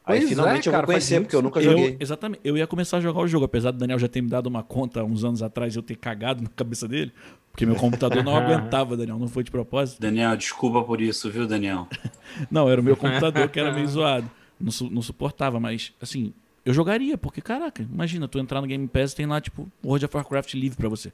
[0.08, 1.90] Aí pois finalmente é, eu vou conhecer, porque eu nunca joguei.
[1.90, 2.40] Eu, exatamente.
[2.42, 4.62] Eu ia começar a jogar o jogo, apesar do Daniel já ter me dado uma
[4.62, 7.12] conta uns anos atrás e eu ter cagado na cabeça dele.
[7.52, 9.18] Porque meu computador não aguentava, Daniel.
[9.18, 10.00] Não foi de propósito.
[10.00, 11.86] Daniel, desculpa por isso, viu, Daniel?
[12.50, 14.28] não, era o meu computador que era meio zoado.
[14.58, 16.32] Não, não suportava, mas, assim,
[16.64, 20.06] eu jogaria, porque, caraca, imagina, tu entrar no Game Pass e tem lá, tipo, World
[20.06, 21.12] of Warcraft livre pra você.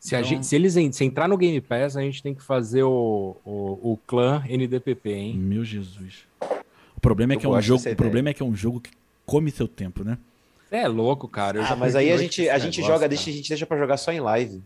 [0.00, 0.28] Se, então...
[0.28, 3.92] gente, se eles se entrar no Game Pass, a gente tem que fazer o, o,
[3.92, 5.36] o clã NDPP, hein?
[5.36, 6.31] Meu Jesus
[7.02, 8.90] problema é que é um jogo, o problema é que é um jogo que
[9.26, 10.16] come seu tempo, né?
[10.70, 11.62] É louco, cara.
[11.66, 13.98] Ah, mas aí a gente, a gente negócio, joga, deixa, a gente deixa pra jogar
[13.98, 14.62] só em live.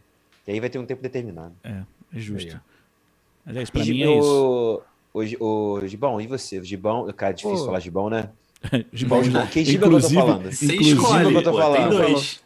[0.46, 1.52] E aí vai ter um tempo determinado.
[1.64, 1.82] É,
[2.14, 2.60] é justo.
[3.44, 4.82] Mas é isso, pra e, mim é isso.
[5.12, 5.20] O,
[5.78, 6.60] o Gibão, e você?
[6.60, 7.64] O Gibão, cara, é difícil Pô.
[7.66, 8.30] falar Gibão, né?
[8.92, 9.46] Gibão, Gibão.
[9.48, 10.52] Que Gibão que eu tô falando?
[10.52, 11.90] Você escolhe, que eu tô pô, falando.
[11.90, 12.40] Tem dois.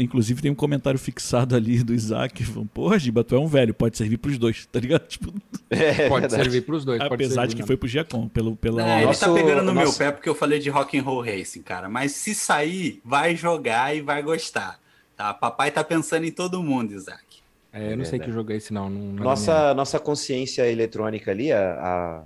[0.00, 2.42] Inclusive tem um comentário fixado ali do Isaac.
[2.72, 5.06] Porra, Giba, tu é um velho, pode servir pros dois, tá ligado?
[5.08, 5.32] Tipo...
[5.68, 6.42] É, pode verdade.
[6.42, 7.00] servir pros dois.
[7.00, 7.66] Apesar servir, de que não.
[7.66, 8.82] foi pro Giacom, pelo, pela...
[8.82, 9.88] É, ele tá pegando no nosso...
[9.88, 11.88] meu pé porque eu falei de Rock and Roll Racing, cara.
[11.88, 14.80] Mas se sair, vai jogar e vai gostar.
[15.16, 15.34] Tá?
[15.34, 17.40] Papai tá pensando em todo mundo, Isaac.
[17.72, 18.88] É, eu não é sei que jogo é esse, não.
[18.88, 22.22] não, não é nossa, nossa consciência eletrônica ali, a, a...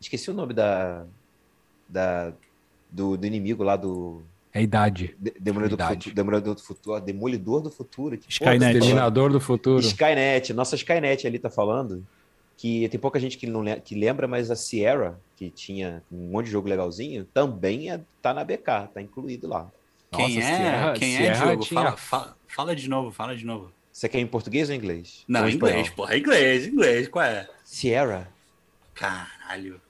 [0.00, 1.04] Esqueci o nome da...
[1.88, 2.32] da
[2.90, 4.22] do, do inimigo lá do
[4.54, 5.16] é a idade.
[5.40, 5.94] Demolidor, idade.
[5.96, 7.00] Do futuro, Demolidor do futuro.
[7.00, 8.16] Demolidor do futuro.
[8.16, 8.76] Que Skynet.
[8.76, 9.80] Exterminador do futuro.
[9.80, 10.54] Skynet.
[10.54, 12.06] Nossa Skynet ali tá falando
[12.56, 16.46] que tem pouca gente que, não, que lembra, mas a Sierra, que tinha um monte
[16.46, 19.68] de jogo legalzinho, também é, tá na BK, tá incluído lá.
[20.12, 20.56] Quem Nossa, é?
[20.56, 21.64] Sierra, Quem é, Sierra é, Diogo?
[21.64, 21.80] Tinha...
[21.82, 23.72] Fala, fala, fala, de novo, fala de novo.
[23.90, 25.24] Você quer em português ou em inglês?
[25.26, 26.16] Não, em inglês, porra.
[26.16, 27.48] Inglês, inglês, qual é?
[27.64, 28.28] Sierra.
[28.94, 29.80] Caralho.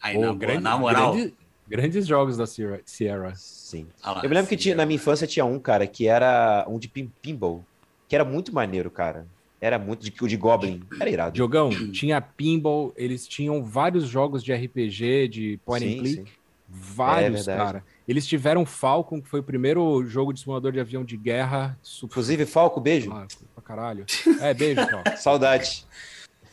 [0.00, 1.14] Aí, na, grande, na moral...
[1.14, 1.34] Grande,
[1.68, 2.80] grandes jogos da Sierra.
[2.84, 3.32] Sierra.
[3.36, 3.86] Sim.
[4.02, 6.78] Ah, eu me lembro que tinha, na minha infância tinha um, cara, que era um
[6.78, 7.64] de pin pinball,
[8.08, 9.26] que era muito maneiro, cara.
[9.60, 10.82] Era muito de, de Goblin.
[11.00, 11.38] Era irado.
[11.38, 16.16] Jogão, tinha pinball, eles tinham vários jogos de RPG, de point sim, and click.
[16.16, 16.36] Sim.
[16.68, 17.84] Vários, é cara.
[18.06, 21.78] Eles tiveram Falcon, que foi o primeiro jogo de simulador de avião de guerra.
[21.82, 22.12] Super...
[22.12, 23.12] Inclusive, Falco, beijo.
[23.12, 24.04] Ah, pra caralho.
[24.40, 25.16] É, beijo, Falco.
[25.16, 25.86] Saudade.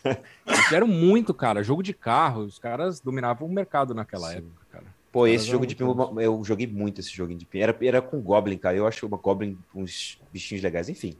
[0.05, 1.63] Eles eram muito, cara.
[1.63, 2.43] Jogo de carro.
[2.43, 4.37] Os caras dominavam o mercado naquela Sim.
[4.37, 4.83] época.
[5.11, 7.69] Pô, esse jogo de pinball, eu joguei muito esse joguinho de pinball.
[7.69, 8.77] Era, era com Goblin, cara.
[8.77, 11.17] Eu acho uma Goblin com uns bichinhos legais, enfim.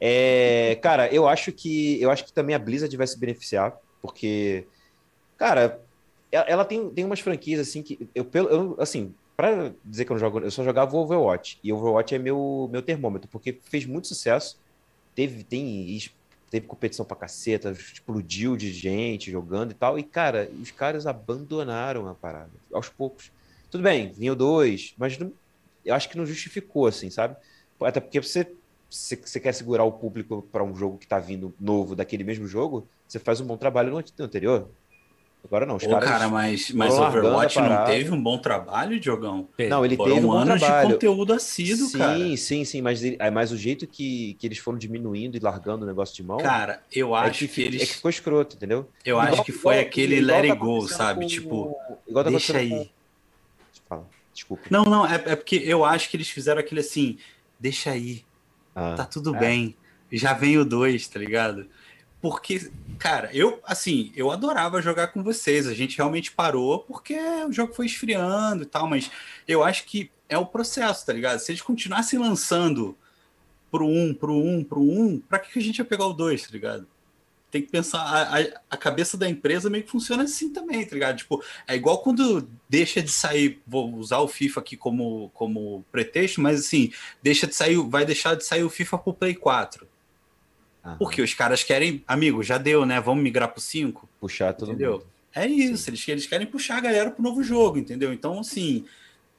[0.00, 4.66] É, cara, eu acho que eu acho que também a Blizzard vai se beneficiar, porque,
[5.36, 5.80] cara,
[6.30, 10.20] ela, tem, tem umas franquias assim que eu, eu assim, para dizer que eu não
[10.20, 14.58] jogo, eu só jogava Overwatch e Overwatch é meu meu termômetro, porque fez muito sucesso.
[15.14, 15.88] Teve tem
[16.54, 19.98] teve competição pra caceta, explodiu de gente jogando e tal.
[19.98, 23.32] E, cara, os caras abandonaram a parada, aos poucos.
[23.68, 25.32] Tudo bem, vinha dois, mas não,
[25.84, 27.34] eu acho que não justificou, assim, sabe?
[27.80, 28.46] Até porque você,
[28.88, 32.46] você, você quer segurar o público para um jogo que tá vindo novo daquele mesmo
[32.46, 34.70] jogo, você faz um bom trabalho no anterior.
[35.44, 36.08] Agora não, os Ô, caras.
[36.08, 39.46] Cara, mas, mas Overwatch não teve um bom trabalho, Diogão?
[39.68, 40.88] Não, ele teve um bom trabalho.
[40.88, 42.16] de conteúdo assíduo, sim, cara.
[42.16, 45.84] Sim, sim, sim, mas, ele, mas o jeito que, que eles foram diminuindo e largando
[45.84, 46.38] o negócio de mão.
[46.38, 47.82] Cara, eu é acho é que, que eles.
[47.82, 48.88] É que ficou escroto, entendeu?
[49.04, 51.20] Eu igual, acho que foi igual, aquele igual let tá it go, sabe?
[51.20, 51.26] Com...
[51.26, 51.76] Tipo,
[52.08, 52.70] igual tá deixa aí.
[52.70, 52.94] Com...
[54.32, 54.64] Desculpa.
[54.68, 57.18] Não, não, é, é porque eu acho que eles fizeram aquele assim,
[57.60, 58.24] deixa aí.
[58.74, 59.38] Ah, tá tudo é.
[59.38, 59.76] bem.
[60.10, 61.66] Já vem o dois, tá ligado?
[62.24, 65.66] Porque, cara, eu, assim, eu adorava jogar com vocês.
[65.66, 67.14] A gente realmente parou porque
[67.46, 69.10] o jogo foi esfriando e tal, mas
[69.46, 71.38] eu acho que é o processo, tá ligado?
[71.38, 72.96] Se eles continuassem lançando
[73.70, 76.48] pro um, pro um, pro um, pra que a gente ia pegar o dois, tá
[76.50, 76.88] ligado?
[77.50, 80.94] Tem que pensar, a, a, a, cabeça da empresa meio que funciona assim também, tá
[80.94, 81.18] ligado?
[81.18, 86.40] Tipo, é igual quando deixa de sair, vou usar o FIFA aqui como, como pretexto,
[86.40, 86.90] mas assim,
[87.22, 89.92] deixa de sair, vai deixar de sair o FIFA pro Play 4
[90.98, 93.00] Porque os caras querem, amigo, já deu, né?
[93.00, 94.08] Vamos migrar pro 5.
[94.20, 94.92] Puxar todo entendeu?
[94.92, 95.06] mundo.
[95.34, 98.12] É isso, eles, eles querem puxar a galera pro novo jogo, entendeu?
[98.12, 98.84] Então, assim,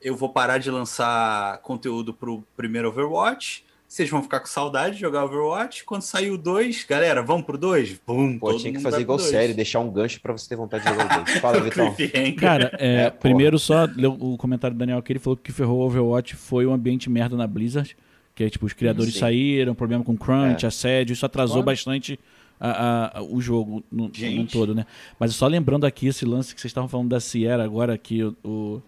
[0.01, 3.63] eu vou parar de lançar conteúdo pro primeiro Overwatch.
[3.87, 5.85] Vocês vão ficar com saudade de jogar Overwatch.
[5.85, 8.01] Quando sair o 2, galera, vamos pro 2?
[8.05, 10.89] Bum, Pô, tinha que fazer igual série, deixar um gancho para você ter vontade de
[10.89, 11.37] jogar o 2.
[11.37, 11.95] Fala, Vitão.
[12.37, 13.85] Cara, é, é, primeiro só
[14.19, 17.37] o comentário do Daniel aqui, ele falou que ferrou o Overwatch foi um ambiente merda
[17.37, 17.95] na Blizzard.
[18.35, 19.21] Que tipo, os criadores Sim.
[19.21, 20.67] saíram, problema com crunch, é.
[20.67, 21.67] assédio, isso atrasou claro.
[21.67, 22.19] bastante
[22.59, 24.85] a, a, o jogo no, no, todo, né?
[25.17, 28.35] Mas só lembrando aqui esse lance que vocês estavam falando da Sierra agora, que o,
[28.43, 28.81] o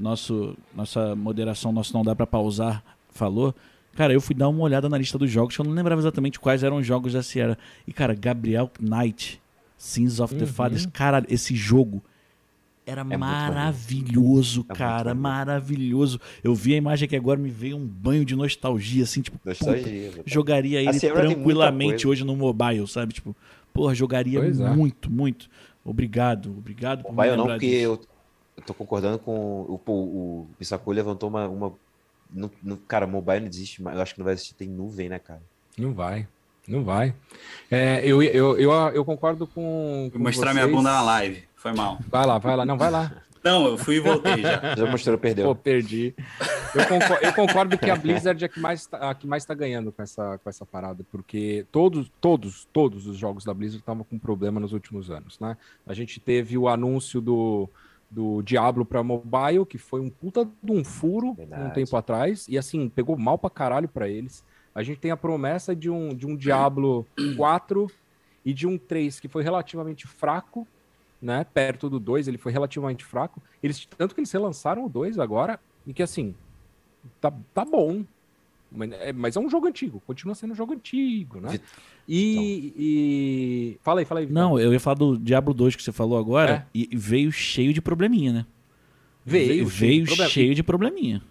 [0.00, 3.54] nosso, nossa moderação, nosso não dá para pausar, falou.
[3.94, 6.40] Cara, eu fui dar uma olhada na lista dos jogos, que eu não lembrava exatamente
[6.40, 7.56] quais eram os jogos da Sierra.
[7.86, 9.40] E, cara, Gabriel Knight,
[9.76, 10.46] Sins of the uhum.
[10.50, 12.02] Fathers, cara, esse jogo
[12.86, 16.20] era é maravilhoso, é cara, maravilhoso.
[16.42, 20.10] Eu vi a imagem que agora me veio um banho de nostalgia, assim, tipo, nostalgia,
[20.10, 23.14] puta, jogaria ele tranquilamente hoje no mobile, sabe?
[23.14, 23.34] Tipo,
[23.72, 24.70] porra, jogaria pois é.
[24.70, 25.12] muito, é.
[25.12, 25.48] muito.
[25.84, 28.00] Obrigado, obrigado por mobile não, porque eu,
[28.56, 31.72] eu, tô concordando com o, o, o Pissacu levantou uma, uma
[32.32, 35.18] no, no, cara, mobile não existe, eu acho que não vai existir, tem nuvem, né,
[35.18, 35.42] cara?
[35.76, 36.26] Não vai.
[36.66, 37.14] Não vai.
[37.70, 40.08] É, eu, eu, eu, eu concordo com.
[40.10, 40.64] Vou mostrar vocês.
[40.64, 41.44] minha bunda na live.
[41.64, 41.98] Foi mal.
[42.10, 42.66] Vai lá, vai lá.
[42.66, 43.10] Não, vai lá.
[43.42, 44.74] Não, eu fui e voltei já.
[44.76, 45.46] Já mostrou, perdeu.
[45.46, 46.14] Pô, perdi.
[46.74, 49.46] Eu concordo, eu concordo que a Blizzard é a que mais tá, a que mais
[49.46, 53.80] tá ganhando com essa, com essa parada, porque todos, todos, todos os jogos da Blizzard
[53.80, 55.56] estavam com problema nos últimos anos, né?
[55.86, 57.66] A gente teve o anúncio do,
[58.10, 61.62] do Diablo para mobile, que foi um puta de um furo Verdade.
[61.62, 64.44] um tempo atrás, e assim, pegou mal pra caralho pra eles.
[64.74, 67.06] A gente tem a promessa de um, de um Diablo
[67.38, 67.90] 4
[68.44, 70.68] e de um 3 que foi relativamente fraco,
[71.24, 71.44] né?
[71.54, 73.42] Perto do 2, ele foi relativamente fraco.
[73.62, 76.34] Eles, tanto que eles relançaram o 2 agora, e que assim,
[77.18, 78.04] tá, tá bom.
[78.70, 81.60] Mas é, mas é um jogo antigo, continua sendo um jogo antigo, né?
[82.06, 82.74] E, então.
[82.76, 83.78] e...
[83.82, 84.26] Fala aí, fala aí.
[84.26, 86.78] Não, eu ia falar do Diablo 2 que você falou agora, é.
[86.78, 88.46] e veio cheio de probleminha, né?
[89.24, 91.22] Veio, veio cheio, cheio de probleminha.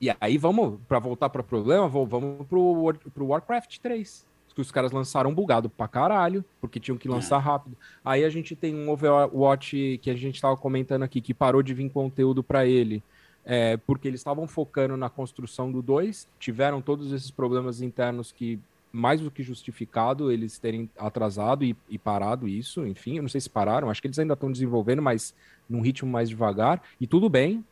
[0.00, 4.24] E aí vamos, para voltar para o problema, vamos pro, pro Warcraft 3.
[4.56, 7.76] Que os caras lançaram bugado pra caralho, porque tinham que lançar rápido.
[8.02, 11.74] Aí a gente tem um Overwatch que a gente tava comentando aqui, que parou de
[11.74, 13.02] vir conteúdo para ele.
[13.44, 18.58] É, porque eles estavam focando na construção do 2, tiveram todos esses problemas internos que,
[18.90, 23.40] mais do que justificado, eles terem atrasado e, e parado isso, enfim, eu não sei
[23.40, 25.32] se pararam, acho que eles ainda estão desenvolvendo, mas
[25.70, 27.64] num ritmo mais devagar, e tudo bem,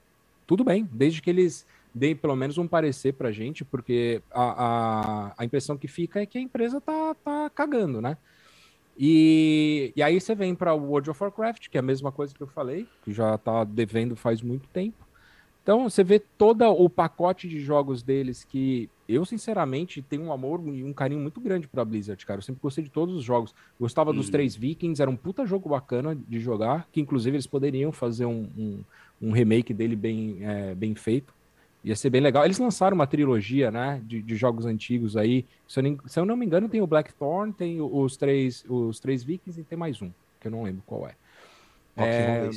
[0.47, 4.65] tudo bem, desde que eles deem pelo menos um parecer pra gente, porque a,
[5.29, 8.17] a, a impressão que fica é que a empresa tá, tá cagando, né?
[8.97, 12.35] E, e aí você vem para o World of Warcraft, que é a mesma coisa
[12.35, 15.05] que eu falei, que já tá devendo faz muito tempo.
[15.63, 20.61] Então você vê todo o pacote de jogos deles que eu, sinceramente, tenho um amor
[20.69, 22.39] e um carinho muito grande pra Blizzard, cara.
[22.39, 23.55] Eu sempre gostei de todos os jogos.
[23.81, 24.33] Gostava dos uhum.
[24.33, 28.49] três Vikings, era um puta jogo bacana de jogar, que inclusive eles poderiam fazer um,
[28.57, 28.85] um,
[29.23, 31.35] um remake dele bem, é, bem feito.
[31.85, 32.45] Ia ser bem legal.
[32.45, 35.45] Eles lançaram uma trilogia, né, de, de jogos antigos aí.
[35.69, 38.99] Se eu, nem, se eu, não me engano, tem o Blackthorn, tem os três, os
[38.99, 41.15] três Vikings e tem mais um, que eu não lembro qual é.
[41.99, 42.51] é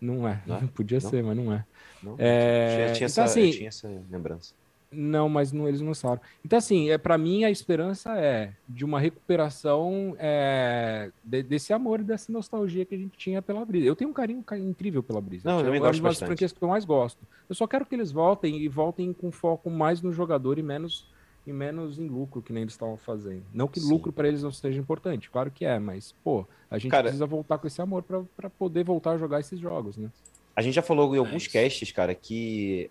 [0.00, 0.42] não é.
[0.44, 0.66] Não é?
[0.74, 1.08] Podia não?
[1.08, 1.64] ser, mas não é.
[2.02, 2.66] Não, é...
[2.66, 4.52] tinha, tinha, então, essa, assim, tinha essa lembrança.
[4.92, 6.20] Não, mas não, eles não lançaram.
[6.44, 12.00] Então, assim, é, para mim a esperança é de uma recuperação é, de, desse amor
[12.00, 13.86] e dessa nostalgia que a gente tinha pela Brisa.
[13.86, 15.48] Eu tenho um carinho, incrível pela Brisa.
[15.48, 17.26] Não, eu também é gosto uma das franquias que eu mais gosto.
[17.48, 21.10] Eu só quero que eles voltem e voltem com foco mais no jogador e menos
[21.46, 23.42] e menos em lucro, que nem eles estavam fazendo.
[23.52, 23.88] Não que Sim.
[23.88, 27.26] lucro para eles não seja importante, claro que é, mas, pô, a gente cara, precisa
[27.26, 30.08] voltar com esse amor para poder voltar a jogar esses jogos, né?
[30.54, 32.90] A gente já falou em alguns casts, cara, que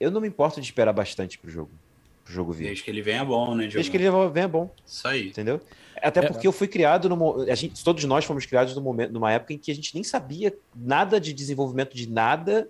[0.00, 1.70] eu não me importo de esperar bastante pro jogo.
[2.24, 2.64] Pro jogo vir.
[2.64, 3.74] Desde que ele venha bom, né, Diogo?
[3.74, 4.70] Desde que ele venha bom.
[4.86, 5.28] Isso aí.
[5.28, 5.60] Entendeu?
[6.02, 6.48] Até porque é.
[6.48, 7.42] eu fui criado no.
[7.42, 10.04] A gente, todos nós fomos criados no momento, numa época em que a gente nem
[10.04, 12.68] sabia nada de desenvolvimento de nada.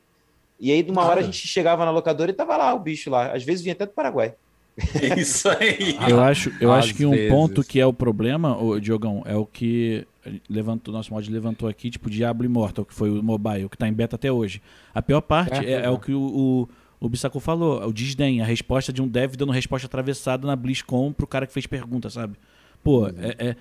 [0.61, 1.11] E aí, numa nada.
[1.11, 3.33] hora, a gente chegava na locadora e tava lá o bicho lá.
[3.33, 4.35] Às vezes vinha até do Paraguai.
[5.17, 5.99] Isso aí.
[6.09, 7.31] eu acho, eu acho que um vezes.
[7.31, 10.07] ponto que é o problema, o Diogão, é o que
[10.49, 13.93] levantou, nosso mod levantou aqui, tipo Diablo Immortal, que foi o mobile, que tá em
[13.93, 14.63] beta até hoje.
[14.95, 16.69] A pior parte é, é, é o que o, o
[17.01, 21.13] o Bissaco falou, o desdém, a resposta de um dev dando resposta atravessada na BlizzCon
[21.13, 22.37] pro cara que fez pergunta, sabe?
[22.83, 23.13] Pô, uhum.
[23.19, 23.57] é, é,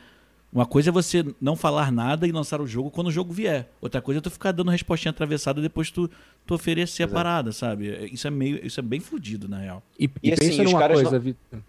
[0.52, 3.70] Uma coisa é você não falar nada e lançar o jogo quando o jogo vier.
[3.80, 6.10] Outra coisa é tu ficar dando respostinha atravessada depois tu,
[6.46, 7.14] tu oferecer Exato.
[7.14, 7.90] a parada, sabe?
[7.90, 8.66] É, isso é meio.
[8.66, 9.84] Isso é bem fodido, na real.
[10.00, 11.20] E, e, e assim, pensa numa coisa, não...
[11.20, 11.60] Vitor.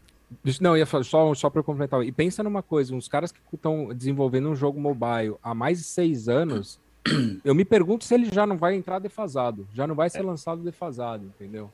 [0.61, 2.03] Não, ia falar, só, só para complementar.
[2.03, 5.85] E pensa numa coisa: uns caras que estão desenvolvendo um jogo mobile há mais de
[5.85, 6.79] seis anos
[7.45, 10.23] eu me pergunto se ele já não vai entrar defasado, já não vai ser é.
[10.23, 11.71] lançado defasado, entendeu?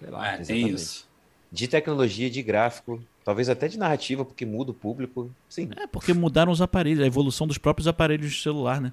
[0.00, 0.32] Sei lá.
[0.32, 1.08] É, tem isso.
[1.50, 5.30] De tecnologia, de gráfico, talvez até de narrativa, porque muda o público.
[5.48, 5.70] Sim.
[5.76, 8.92] É, porque mudaram os aparelhos, a evolução dos próprios aparelhos de celular, né?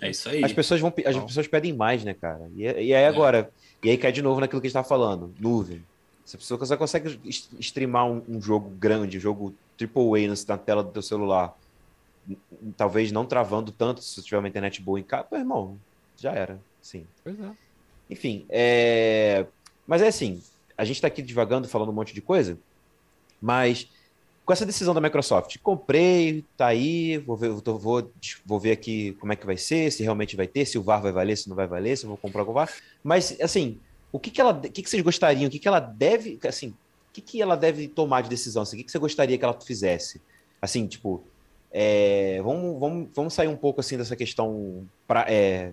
[0.00, 0.42] É isso aí.
[0.42, 2.48] As pessoas vão, as pessoas pedem mais, né, cara?
[2.56, 3.50] E, e aí agora,
[3.82, 5.82] e aí cai de novo naquilo que a gente tá falando, nuvem.
[6.24, 7.20] Se a pessoa só consegue
[7.60, 11.56] streamar um, um jogo grande, um jogo AAA na tela do teu celular,
[12.76, 15.78] talvez não travando tanto se tiver uma internet boa em casa, pô, irmão,
[16.16, 17.06] já era, sim.
[17.22, 17.50] Pois é.
[18.08, 19.46] Enfim, é...
[19.86, 20.42] mas é assim,
[20.76, 22.58] a gente está aqui divagando, falando um monte de coisa,
[23.40, 23.88] mas
[24.44, 28.12] com essa decisão da Microsoft, comprei, tá aí, vou ver, vou,
[28.44, 31.02] vou ver aqui como é que vai ser, se realmente vai ter, se o VAR
[31.02, 32.70] vai valer, se não vai valer, se eu vou comprar com o VAR,
[33.02, 33.80] mas assim,
[34.12, 36.72] o que que ela, o que que vocês gostariam, o que que ela deve, assim,
[37.16, 38.62] que, que ela deve tomar de decisão?
[38.62, 40.20] Assim, o que, que você gostaria que ela fizesse?
[40.60, 41.24] Assim, tipo,
[41.72, 45.72] é, vamos, vamos, vamos sair um pouco assim dessa questão pra, é,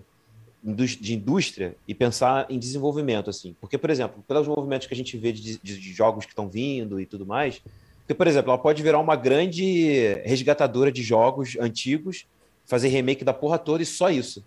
[0.62, 3.54] de indústria e pensar em desenvolvimento, assim.
[3.60, 6.48] Porque, por exemplo, pelos movimentos que a gente vê de, de, de jogos que estão
[6.48, 7.60] vindo e tudo mais,
[8.00, 12.26] porque, por exemplo, ela pode virar uma grande resgatadora de jogos antigos,
[12.66, 14.44] fazer remake da porra toda e só isso.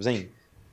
[0.00, 0.28] Zen,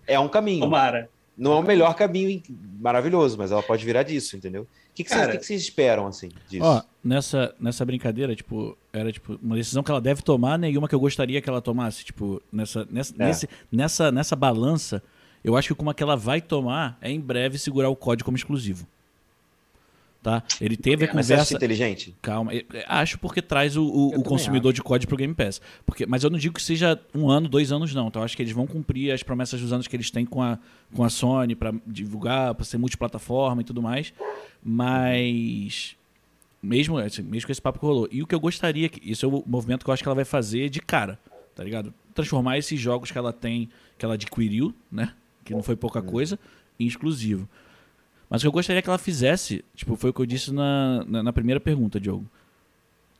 [0.07, 0.61] é um caminho.
[0.61, 1.09] Tomara.
[1.35, 2.41] Não é o melhor caminho
[2.79, 4.67] maravilhoso, mas ela pode virar disso, entendeu?
[4.93, 6.63] O que, que, Cara, vocês, que, que vocês esperam, assim, disso?
[6.63, 10.93] Ó, nessa, nessa brincadeira, tipo, era tipo uma decisão que ela deve tomar, nenhuma que
[10.93, 12.05] eu gostaria que ela tomasse.
[12.05, 13.25] Tipo, nessa, nessa, é.
[13.25, 15.01] nesse, nessa, nessa balança,
[15.43, 18.37] eu acho que uma que ela vai tomar é em breve segurar o código como
[18.37, 18.87] exclusivo
[20.23, 20.41] tá?
[20.59, 21.35] Ele teve a conversa.
[21.35, 22.15] Mas inteligente?
[22.21, 22.51] Calma,
[22.87, 24.75] acho porque traz o, o, o consumidor acho.
[24.75, 25.61] de código pro Game Pass.
[25.85, 28.07] Porque, mas eu não digo que seja um ano, dois anos, não.
[28.07, 30.41] Então eu acho que eles vão cumprir as promessas dos anos que eles têm com
[30.41, 30.57] a,
[30.95, 34.13] com a Sony para divulgar, para ser multiplataforma e tudo mais.
[34.63, 35.95] Mas.
[36.61, 38.07] Mesmo, assim, mesmo com esse papo que rolou.
[38.09, 40.15] E o que eu gostaria, que isso é o movimento que eu acho que ela
[40.15, 41.19] vai fazer de cara,
[41.53, 41.93] tá ligado?
[42.15, 45.11] Transformar esses jogos que ela tem, que ela adquiriu, né?
[45.43, 46.03] Que não foi pouca hum.
[46.03, 46.39] coisa,
[46.79, 47.49] em exclusivo.
[48.33, 51.05] Mas o que eu gostaria que ela fizesse, tipo, foi o que eu disse na,
[51.05, 52.25] na, na primeira pergunta, Diogo.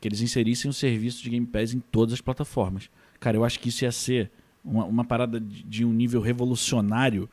[0.00, 2.90] Que eles inserissem o serviço de Game Pass em todas as plataformas.
[3.20, 4.28] Cara, eu acho que isso ia ser
[4.64, 7.30] uma, uma parada de, de um nível revolucionário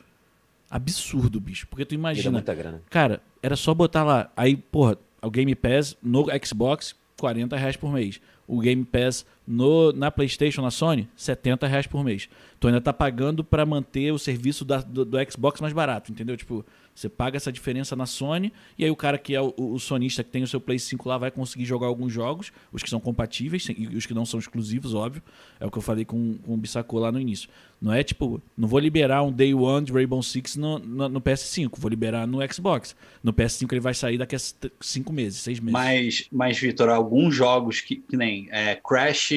[0.70, 1.65] absurdo, bicho.
[1.65, 2.30] Porque tu imagina.
[2.30, 2.84] Muita grana.
[2.88, 4.32] Cara, era só botar lá.
[4.38, 8.22] Aí, porra, o Game Pass no Xbox, 40 reais por mês.
[8.48, 12.30] O Game Pass no, na PlayStation, na Sony, 70 reais por mês.
[12.62, 16.38] Tu ainda tá pagando para manter o serviço da, do, do Xbox mais barato, entendeu?
[16.38, 19.80] Tipo, você paga essa diferença na Sony, e aí o cara que é o, o,
[19.80, 22.89] sonista que tem o seu Play 5 lá vai conseguir jogar alguns jogos, os que
[22.91, 25.24] são compatíveis e os que não são exclusivos, óbvio.
[25.60, 27.50] É o que eu falei com, com o Bissacô lá no início.
[27.82, 31.19] Não é tipo, não vou liberar um Day One de Rainbow Six no, no, no,
[31.19, 32.95] PS5, vou liberar no Xbox.
[33.24, 34.39] No PS5 ele vai sair daqui a
[34.80, 35.74] cinco meses, seis meses.
[35.74, 39.32] Mas, mas Vitor, alguns jogos que, que nem é, Crash.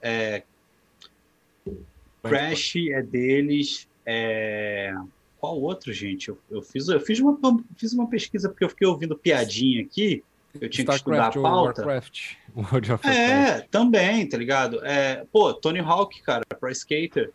[0.00, 0.44] É,
[2.22, 3.88] Crash é deles.
[4.06, 4.94] É,
[5.38, 6.28] qual outro, gente?
[6.28, 7.38] Eu, eu, fiz, eu fiz, uma,
[7.76, 10.22] fiz uma pesquisa porque eu fiquei ouvindo piadinha aqui.
[10.60, 11.82] Eu tinha Starcraft, que estudar a pauta.
[11.82, 14.84] Warcraft, World of é, também, tá ligado?
[14.84, 17.32] É, pô, Tony Hawk, cara, Pro Skater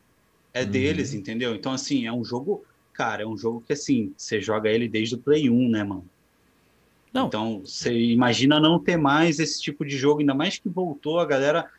[0.54, 0.70] é uhum.
[0.70, 1.56] deles, entendeu?
[1.56, 2.64] Então, assim, é um jogo.
[2.94, 6.06] Cara, é um jogo que, assim, você joga ele desde o Play 1, né, mano?
[7.14, 7.28] Não.
[7.28, 11.26] Então, você imagina não ter mais esse tipo de jogo, ainda mais que voltou, a
[11.26, 11.70] galera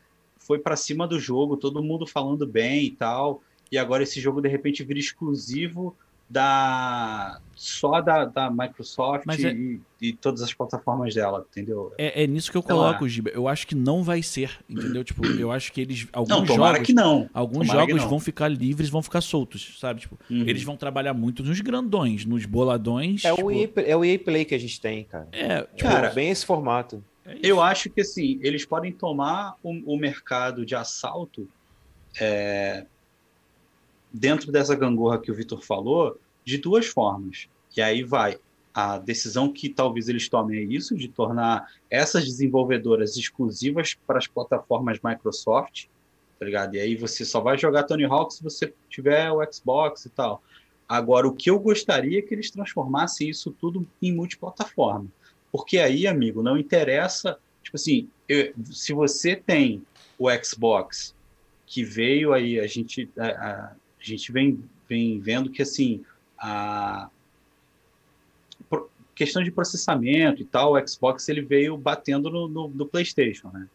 [0.49, 3.43] foi para cima do jogo, todo mundo falando bem e tal.
[3.71, 5.95] E agora esse jogo de repente vira exclusivo
[6.27, 11.93] da só da, da Microsoft é, e, e, todas as plataformas dela, entendeu?
[11.99, 13.29] É, é nisso que eu coloco, Giba.
[13.29, 15.03] Eu acho que não vai ser, entendeu?
[15.03, 17.29] Tipo, eu acho que eles alguns não, jogos, que não.
[17.31, 20.01] Alguns tomara jogos vão ficar livres, vão ficar soltos, sabe?
[20.01, 20.47] Tipo, uhum.
[20.47, 23.23] eles vão trabalhar muito nos grandões, nos boladões.
[23.23, 23.45] É tipo...
[23.45, 25.27] o EA, é o EA Play que a gente tem, cara.
[25.31, 27.03] É, tipo, cara, bem esse formato.
[27.25, 31.47] É eu acho que assim, eles podem tomar o, o mercado de assalto
[32.19, 32.85] é,
[34.11, 37.47] dentro dessa gangorra que o Vitor falou, de duas formas.
[37.75, 38.39] E aí vai
[38.73, 44.27] a decisão que talvez eles tomem é isso, de tornar essas desenvolvedoras exclusivas para as
[44.27, 45.87] plataformas Microsoft,
[46.39, 46.75] tá ligado?
[46.75, 50.41] E aí você só vai jogar Tony Hawk se você tiver o Xbox e tal.
[50.87, 55.07] Agora, o que eu gostaria é que eles transformassem isso tudo em multiplataforma.
[55.51, 57.37] Porque aí, amigo, não interessa.
[57.63, 59.83] Tipo assim, eu, se você tem
[60.17, 61.15] o Xbox
[61.65, 66.03] que veio aí, a gente, a, a, gente vem, vem vendo que assim
[66.37, 67.09] a
[69.13, 73.67] questão de processamento e tal, o Xbox ele veio batendo no, no, no PlayStation, né?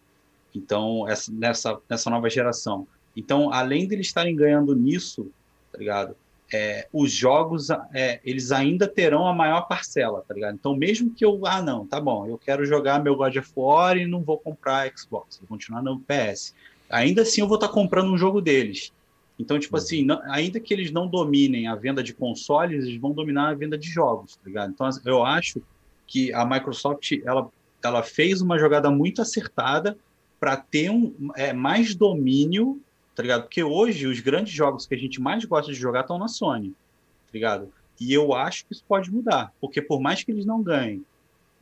[0.54, 2.88] Então, essa, nessa, nessa nova geração.
[3.14, 5.30] Então, além de eles estarem ganhando nisso,
[5.70, 6.16] tá ligado?
[6.52, 10.54] É, os jogos, é, eles ainda terão a maior parcela, tá ligado?
[10.54, 13.96] Então, mesmo que eu, ah, não, tá bom, eu quero jogar meu God of War
[13.96, 16.54] e não vou comprar Xbox, vou continuar no PS.
[16.88, 18.92] Ainda assim, eu vou estar comprando um jogo deles.
[19.38, 23.12] Então, tipo assim, não, ainda que eles não dominem a venda de consoles, eles vão
[23.12, 24.70] dominar a venda de jogos, tá ligado?
[24.70, 25.60] Então, eu acho
[26.06, 27.48] que a Microsoft, ela,
[27.82, 29.96] ela fez uma jogada muito acertada
[30.38, 32.80] para ter um, é, mais domínio,
[33.14, 33.42] tá ligado?
[33.42, 36.70] Porque hoje os grandes jogos que a gente mais gosta de jogar estão na Sony,
[36.70, 37.72] tá ligado?
[38.00, 41.04] E eu acho que isso pode mudar, porque por mais que eles não ganhem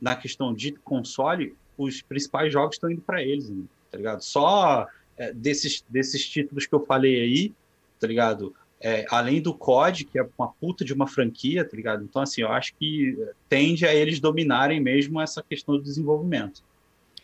[0.01, 3.51] na questão de console, os principais jogos estão indo para eles,
[3.91, 4.21] tá ligado?
[4.21, 4.87] Só
[5.17, 7.53] é, desses, desses títulos que eu falei aí,
[7.99, 8.53] tá ligado?
[8.81, 12.03] É, além do COD, que é uma puta de uma franquia, tá ligado?
[12.03, 16.61] Então, assim, eu acho que tende a eles dominarem mesmo essa questão do desenvolvimento.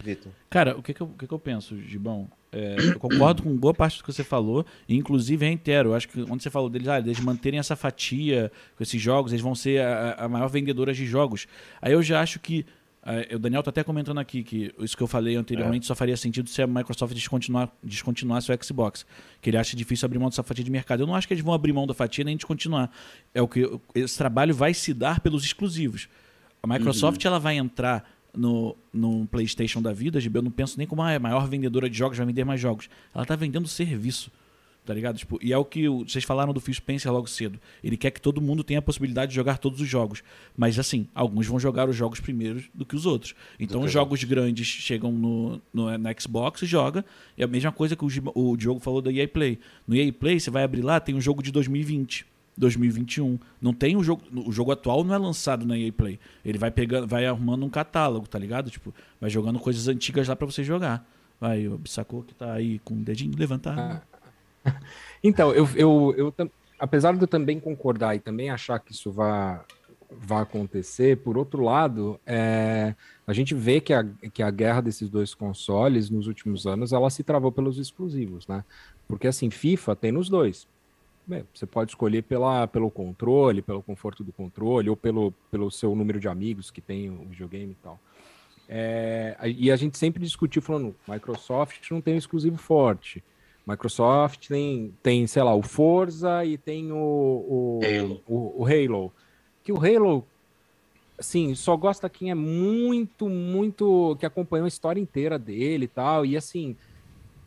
[0.01, 0.31] Vitor.
[0.49, 2.29] Cara, o que, que, eu, o que, que eu penso, Gibão?
[2.51, 6.07] É, eu concordo com boa parte do que você falou, e inclusive reitero, eu acho
[6.07, 9.53] que quando você falou deles, ah, eles manterem essa fatia com esses jogos, eles vão
[9.53, 11.47] ser a, a maior vendedora de jogos.
[11.81, 12.65] Aí eu já acho que
[13.01, 15.87] É, o Daniel está até comentando aqui que isso que eu falei anteriormente é.
[15.87, 19.05] só faria sentido se a Microsoft descontinuar, descontinuasse o Xbox.
[19.41, 21.03] Que ele acha difícil abrir mão dessa fatia de mercado.
[21.03, 22.89] Eu não acho que eles vão abrir mão da fatia nem descontinuar.
[23.33, 23.61] É o que
[23.95, 26.09] esse trabalho vai se dar pelos exclusivos.
[26.61, 27.29] A Microsoft uhum.
[27.29, 28.03] ela vai entrar
[28.35, 31.89] no, no PlayStation da vida, eu não penso nem como ah, é a maior vendedora
[31.89, 32.89] de jogos, vai vender mais jogos.
[33.13, 34.31] Ela está vendendo serviço
[34.89, 35.19] tá ligado?
[35.19, 37.59] Tipo, e é o que vocês falaram do Phil Spencer logo cedo.
[37.83, 40.23] Ele quer que todo mundo tenha a possibilidade de jogar todos os jogos.
[40.57, 43.35] Mas assim, alguns vão jogar os jogos primeiros do que os outros.
[43.59, 47.05] Então, os jogos grandes chegam no, no, no, Xbox e joga.
[47.37, 49.59] É a mesma coisa que o, o Diogo falou da EA Play.
[49.87, 52.25] No EA Play, você vai abrir lá, tem um jogo de 2020.
[52.59, 53.39] 2021.
[53.61, 54.21] Não tem o jogo.
[54.45, 56.19] O jogo atual não é lançado na EA Play.
[56.43, 58.69] Ele vai pegando, vai arrumando um catálogo, tá ligado?
[58.69, 61.07] Tipo, vai jogando coisas antigas lá para você jogar.
[61.39, 64.01] Vai, o Bissacô que tá aí com o dedinho levantado.
[64.65, 64.73] Ah,
[65.23, 69.61] então, eu, eu, eu, apesar de eu também concordar e também achar que isso vai,
[70.11, 72.93] vai acontecer, por outro lado, é,
[73.25, 77.09] a gente vê que a, que a guerra desses dois consoles nos últimos anos ela
[77.09, 78.65] se travou pelos exclusivos, né?
[79.07, 80.67] Porque assim, FIFA tem nos dois.
[81.29, 85.95] Bem, você pode escolher pela, pelo controle, pelo conforto do controle, ou pelo, pelo seu
[85.95, 87.99] número de amigos que tem o videogame e tal.
[88.67, 93.23] É, e a gente sempre discutiu falando, Microsoft não tem um exclusivo forte.
[93.63, 98.21] Microsoft tem, tem, sei lá, o Forza e tem o, o, Halo.
[98.27, 99.13] O, o Halo.
[99.63, 100.25] Que o Halo,
[101.15, 104.17] assim, só gosta quem é muito, muito.
[104.19, 106.25] que acompanhou a história inteira dele e tal.
[106.25, 106.75] E assim,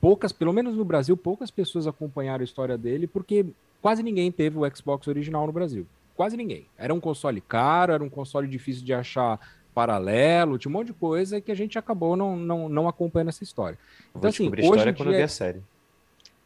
[0.00, 3.44] poucas, pelo menos no Brasil, poucas pessoas acompanharam a história dele, porque
[3.82, 5.86] quase ninguém teve o Xbox original no Brasil.
[6.16, 6.66] Quase ninguém.
[6.78, 9.38] Era um console caro, era um console difícil de achar
[9.74, 13.42] paralelo, tinha um monte de coisa que a gente acabou não, não, não acompanhando essa
[13.42, 13.78] história.
[14.14, 15.16] Então, assim, hoje história quando dia...
[15.16, 15.62] eu vi a série.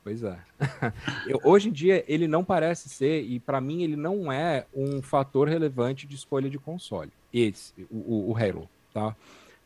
[0.03, 0.39] Pois é.
[1.27, 5.03] eu, hoje em dia, ele não parece ser, e para mim, ele não é um
[5.03, 7.11] fator relevante de escolha de console.
[7.33, 9.17] Esse, o, o, Halo, tá?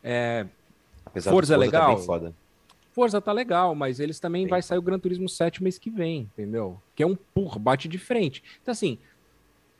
[0.03, 0.47] É,
[1.05, 1.95] Apesar Forza é legal.
[1.95, 2.33] Tá foda.
[2.91, 4.49] Forza tá legal, mas eles também Sim.
[4.49, 6.79] vai sair o Gran Turismo 7 mês que vem, entendeu?
[6.95, 8.43] Que é um porra, bate de frente.
[8.61, 8.97] Então, assim,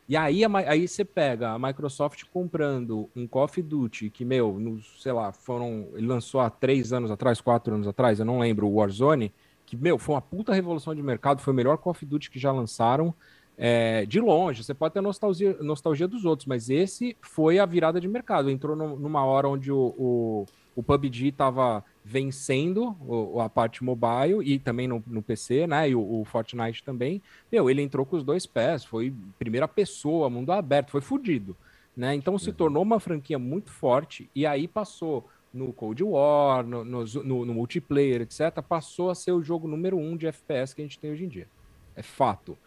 [0.08, 5.02] e aí, aí você pega a Microsoft comprando um Call of Duty que, meu, nos,
[5.02, 5.88] sei lá, foram.
[5.94, 9.32] Ele lançou há três anos atrás, quatro anos atrás, eu não lembro, o Warzone
[9.72, 12.38] que, meu, foi uma puta revolução de mercado, foi o melhor Call of Duty que
[12.38, 13.14] já lançaram.
[13.58, 18.02] É, de longe, você pode ter nostalgia, nostalgia dos outros, mas esse foi a virada
[18.02, 18.50] de mercado.
[18.50, 20.46] Entrou no, numa hora onde o, o,
[20.76, 25.90] o PUBG estava vencendo o, a parte mobile e também no, no PC, né?
[25.90, 27.22] E o, o, Fortnite também.
[27.52, 31.56] Meu, ele entrou com os dois pés, foi primeira pessoa, mundo aberto, foi fudido.
[31.96, 32.16] Né?
[32.16, 32.56] Então se uhum.
[32.56, 37.54] tornou uma franquia muito forte e aí passou no Cold War, no, no, no, no,
[37.54, 41.12] multiplayer, etc., passou a ser o jogo número um de FPS que a gente tem
[41.12, 41.48] hoje em dia.
[41.96, 42.58] É fato.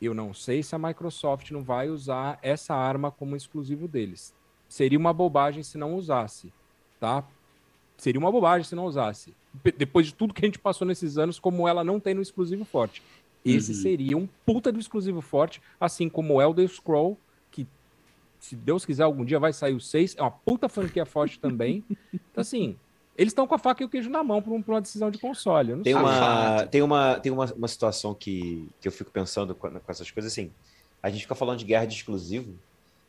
[0.00, 4.34] Eu não sei se a Microsoft não vai usar essa arma como exclusivo deles.
[4.66, 6.50] Seria uma bobagem se não usasse,
[6.98, 7.22] tá?
[8.02, 9.32] Seria uma bobagem se não usasse.
[9.76, 12.64] Depois de tudo que a gente passou nesses anos, como ela não tem no exclusivo
[12.64, 13.00] forte.
[13.44, 13.78] Esse uhum.
[13.78, 17.16] seria um puta do exclusivo forte, assim como o Elder Scroll
[18.42, 20.16] se Deus quiser, algum dia vai sair o 6.
[20.18, 21.84] É uma puta franquia forte também.
[22.12, 22.76] Então, assim,
[23.16, 25.76] eles estão com a faca e o queijo na mão para uma decisão de console.
[25.82, 29.92] tem, uma, tem, uma, tem uma, uma situação que, que eu fico pensando com, com,
[29.92, 30.50] essas coisas assim.
[31.00, 32.52] A gente fica falando de guerra de exclusivo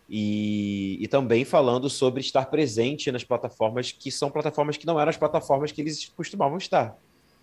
[0.09, 5.09] e, e também falando sobre estar presente nas plataformas que são plataformas que não eram
[5.09, 6.97] as plataformas que eles costumavam estar.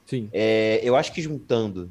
[0.07, 0.29] Sim.
[0.33, 1.91] É, eu acho que juntando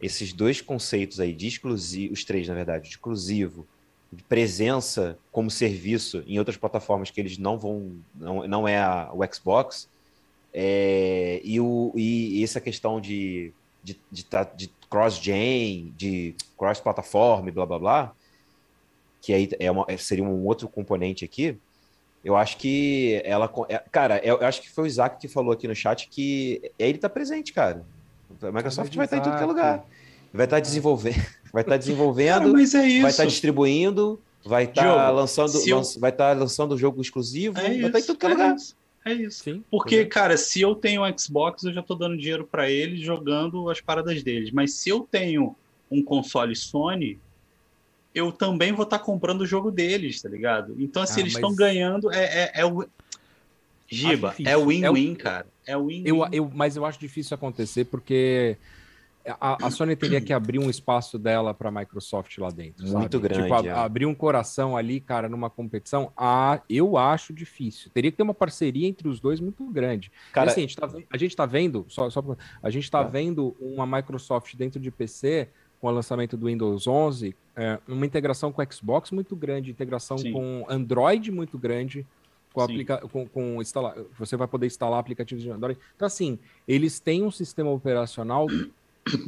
[0.00, 3.66] esses dois conceitos aí de exclusivo, os três, na verdade, de exclusivo
[4.12, 9.10] de presença como serviço em outras plataformas que eles não vão, não, não é a,
[9.12, 9.88] o Xbox,
[10.52, 13.52] é, e, o, e essa questão de,
[13.82, 18.12] de, de, de cross-gen, de cross-plataforma blá blá blá,
[19.22, 21.56] que aí é uma, seria um outro componente aqui,
[22.24, 23.50] eu acho que ela.
[23.68, 26.96] É, cara, eu acho que foi o Isaac que falou aqui no chat que ele
[26.96, 27.84] está presente, cara.
[28.42, 29.84] A Microsoft vai estar em tudo que é lugar.
[30.32, 31.14] Vai estar desenvolvendo.
[31.52, 35.76] Vai estar tá desenvolvendo, Cara, é vai estar tá distribuindo, vai estar tá lançando, eu...
[35.76, 38.56] lança, vai estar lançando jogo exclusivo, é vai estar em tudo que é, é lugar.
[38.56, 38.74] Isso.
[39.04, 39.44] É isso.
[39.44, 40.04] Sim, Porque, é.
[40.06, 43.82] cara, se eu tenho um Xbox, eu já estou dando dinheiro para eles jogando as
[43.82, 44.50] paradas deles.
[44.50, 45.54] Mas se eu tenho
[45.90, 47.18] um console Sony,
[48.14, 50.74] eu também vou estar tá comprando o jogo deles, tá ligado?
[50.78, 51.58] Então, assim, ah, eles estão mas...
[51.58, 52.12] ganhando.
[52.12, 52.86] É, é, é o.
[53.88, 55.46] Giba, é win-win, é cara.
[55.66, 56.04] É win-win.
[56.06, 58.56] Eu, eu, mas eu acho difícil acontecer porque
[59.40, 62.86] a, a, Sony teria que abrir um espaço dela para a Microsoft lá dentro.
[62.86, 63.28] Muito sabe?
[63.28, 63.42] grande.
[63.42, 63.70] Tipo, é.
[63.70, 67.90] abrir um coração ali, cara, numa competição, ah, eu acho difícil.
[67.92, 70.10] Teria que ter uma parceria entre os dois muito grande.
[70.32, 72.22] Cara, assim, a, gente tá, a gente tá vendo, só, só
[72.62, 75.48] a gente tá, tá vendo uma Microsoft dentro de PC
[75.82, 80.16] com o lançamento do Windows 11, é, uma integração com o Xbox muito grande, integração
[80.16, 80.32] Sim.
[80.32, 82.06] com Android muito grande.
[82.52, 85.76] com, aplica com, com instalar, você vai poder instalar aplicativos de Android.
[85.96, 88.46] Então, assim, eles têm um sistema operacional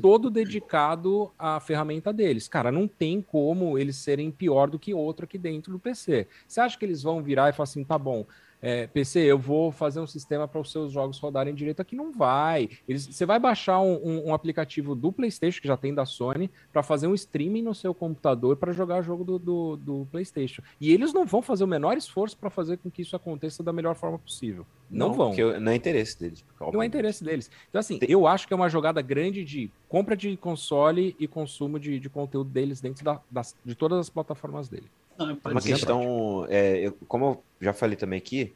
[0.00, 2.46] todo dedicado à ferramenta deles.
[2.46, 6.28] Cara, não tem como eles serem pior do que outro aqui dentro do PC.
[6.46, 8.24] Você acha que eles vão virar e falar assim, tá bom,
[8.66, 11.94] é, PC, eu vou fazer um sistema para os seus jogos rodarem direito aqui.
[11.94, 12.70] Não vai.
[12.88, 16.50] Eles, você vai baixar um, um, um, aplicativo do PlayStation, que já tem da Sony,
[16.72, 20.62] para fazer um streaming no seu computador para jogar jogo do, do, do, PlayStation.
[20.80, 23.70] E eles não vão fazer o menor esforço para fazer com que isso aconteça da
[23.70, 24.64] melhor forma possível.
[24.90, 25.28] Não, não vão.
[25.28, 26.42] Porque não é interesse deles.
[26.58, 27.50] Não é interesse deles.
[27.68, 28.10] Então, assim, tem...
[28.10, 32.08] eu acho que é uma jogada grande de compra de console e consumo de, de
[32.08, 34.86] conteúdo deles dentro da, das, de todas as plataformas dele.
[35.18, 38.52] Não, é uma questão, é, eu, como eu já falei também aqui,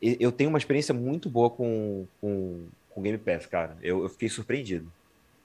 [0.00, 3.76] eu tenho uma experiência muito boa com, com, com Game Pass, cara.
[3.82, 4.90] Eu, eu fiquei surpreendido.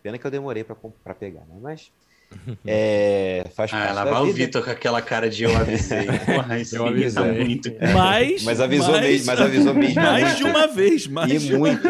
[0.03, 1.55] Pena que eu demorei para pegar, né?
[1.61, 1.91] Mas
[2.65, 6.05] é, faz ah, lá vai o Vitor com aquela cara de eu avisei.
[6.25, 7.23] Porra, isso eu avisei.
[7.23, 7.71] Tá muito.
[7.93, 9.95] Mas, mas avisou mais, mesmo, mas avisou mesmo.
[9.95, 10.37] Mais muito.
[10.37, 11.87] de uma vez, mais e muito.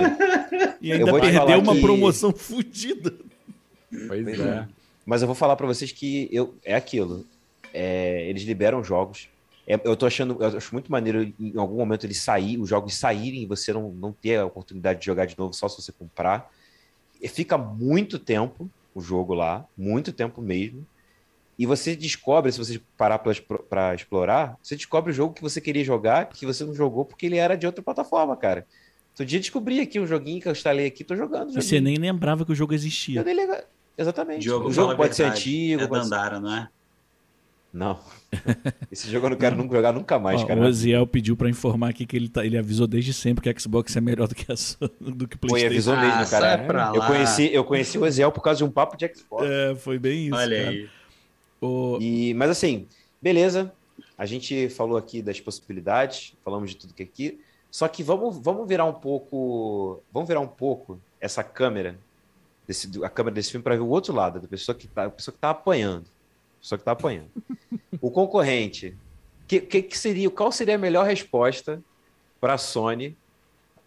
[0.81, 1.81] E ainda perdeu uma que...
[1.81, 3.13] promoção fodida.
[4.07, 4.67] Pois é.
[5.05, 7.25] Mas eu vou falar para vocês que eu, é aquilo
[7.73, 9.29] é, eles liberam jogos.
[9.67, 12.95] É, eu tô achando, eu acho muito maneiro em algum momento eles sair, os jogos
[12.95, 15.91] saírem e você não, não ter a oportunidade de jogar de novo só se você
[15.91, 16.51] comprar.
[17.21, 20.85] E fica muito tempo o jogo lá, muito tempo mesmo.
[21.57, 25.83] E você descobre, se você parar para explorar, você descobre o jogo que você queria
[25.83, 28.65] jogar, que você não jogou porque ele era de outra plataforma, cara.
[29.11, 31.53] Outro dia descobri aqui um joguinho que eu instalei aqui, tô jogando.
[31.53, 33.23] Você nem lembrava que o jogo existia.
[33.97, 34.43] Exatamente.
[34.43, 35.39] Jogo, o jogo pode verdade.
[35.39, 35.81] ser antigo.
[35.83, 36.41] É pode Dandara, ser...
[36.41, 36.69] não é?
[37.73, 37.99] Não.
[38.91, 40.59] Esse jogo eu não quero nunca jogar nunca mais, Ó, cara.
[40.59, 43.57] O Oziel pediu para informar aqui que ele, tá, ele avisou desde sempre que a
[43.57, 44.55] Xbox é melhor do que a
[44.99, 45.49] do que PlayStation.
[45.49, 46.91] Foi, avisou mesmo, ah, cara.
[46.93, 49.45] eu conheci, eu conheci o Oziel por causa de um papo de Xbox.
[49.49, 50.35] É, foi bem isso.
[50.35, 50.69] Olha cara.
[50.69, 50.89] aí.
[51.61, 51.97] O...
[52.01, 52.87] E, mas assim,
[53.21, 53.71] beleza.
[54.17, 57.39] A gente falou aqui das possibilidades, falamos de tudo que é aqui.
[57.71, 61.97] Só que vamos, vamos virar um pouco, vamos virar um pouco essa câmera,
[62.67, 65.09] desse, a câmera desse filme para ver o outro lado, da pessoa que tá, a
[65.09, 66.05] pessoa que tá apanhando
[66.61, 67.29] só que tá apanhando.
[67.99, 68.95] o concorrente,
[69.47, 71.81] que, que, que, seria, qual seria a melhor resposta
[72.39, 73.17] para a Sony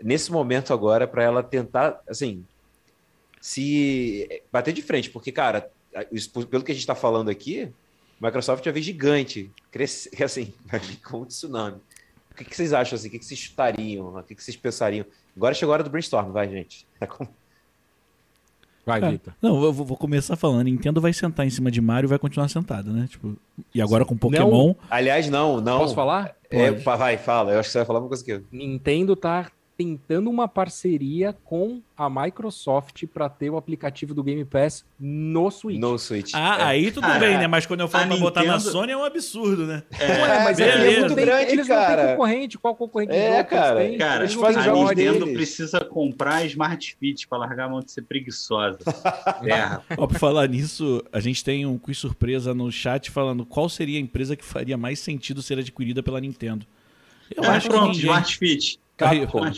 [0.02, 2.44] nesse momento agora para ela tentar, assim,
[3.40, 5.70] se bater de frente, porque cara,
[6.50, 7.72] pelo que a gente está falando aqui,
[8.20, 11.80] Microsoft já vê gigante, crescer, assim, vai vir com um tsunami.
[12.30, 13.08] O que, que, vocês acham assim?
[13.08, 14.16] O que, que vocês chutariam?
[14.16, 15.06] O que, que vocês pensariam?
[15.36, 16.84] Agora chegou a hora do brainstorm, vai, gente.
[17.00, 17.32] É como...
[18.86, 19.32] Vai, é, Vitor.
[19.40, 20.64] Não, eu vou começar falando.
[20.64, 23.06] Nintendo vai sentar em cima de Mario e vai continuar sentada, né?
[23.08, 23.36] Tipo,
[23.74, 24.68] e agora com Pokémon.
[24.68, 25.78] Não, aliás, não, não.
[25.78, 26.36] Posso falar?
[26.50, 27.52] É, vai, fala.
[27.52, 28.42] Eu acho que você vai falar uma coisa que eu.
[28.52, 34.84] Nintendo tá tentando uma parceria com a Microsoft para ter o aplicativo do Game Pass
[34.98, 35.78] no Switch.
[35.78, 36.32] No Switch.
[36.34, 36.62] Ah, é.
[36.64, 37.46] aí tudo ah, bem, né?
[37.46, 39.82] Mas quando eu falo para botar na Sony é um absurdo, né?
[39.98, 40.84] É, Ué, mas beleza.
[40.84, 42.02] é muito grande, eles cara.
[42.02, 42.58] Não concorrente.
[42.58, 43.12] Qual concorrente?
[43.12, 43.84] É, cara.
[43.84, 45.34] Eles cara, eles fazem a Nintendo deles.
[45.34, 48.78] precisa comprar Smart Fit para largar a mão de ser preguiçosa.
[49.44, 49.96] é.
[49.96, 53.98] Ó, por falar nisso, a gente tem um quiz surpresa no chat falando qual seria
[53.98, 56.66] a empresa que faria mais sentido ser adquirida pela Nintendo.
[57.34, 58.04] Eu é, acho pronto, que ninguém...
[58.04, 58.83] Smart Fit.
[58.96, 59.50] Capcom.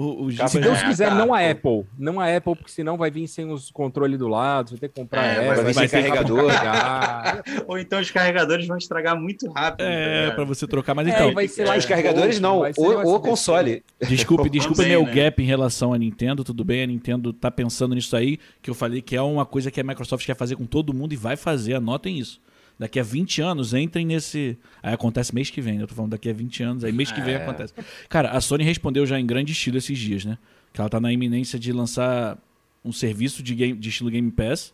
[0.00, 1.84] O, o se Deus quiser, não a Apple.
[1.98, 4.88] Não a Apple, porque senão vai vir sem os controles do lado, você vai ter
[4.90, 6.52] que comprar é, Apple, vai, vai ser carregador.
[7.66, 9.84] Ou então os carregadores vão estragar muito rápido.
[9.84, 11.34] É, tá para você trocar, mas é, então.
[11.34, 13.82] Vai ser lá os carregadores não, o, o console.
[14.00, 15.12] Desculpe, desculpe meu né?
[15.12, 18.76] gap em relação à Nintendo, tudo bem, a Nintendo tá pensando nisso aí, que eu
[18.76, 21.34] falei que é uma coisa que a Microsoft quer fazer com todo mundo e vai
[21.34, 22.40] fazer, anotem isso
[22.78, 24.56] daqui a 20 anos entrem nesse.
[24.82, 25.82] Aí acontece mês que vem, né?
[25.82, 27.42] Eu tô falando daqui a 20 anos, aí mês que vem é.
[27.42, 27.74] acontece.
[28.08, 30.38] Cara, a Sony respondeu já em grande estilo esses dias, né?
[30.72, 32.38] Que ela tá na iminência de lançar
[32.84, 34.72] um serviço de, game, de estilo Game Pass,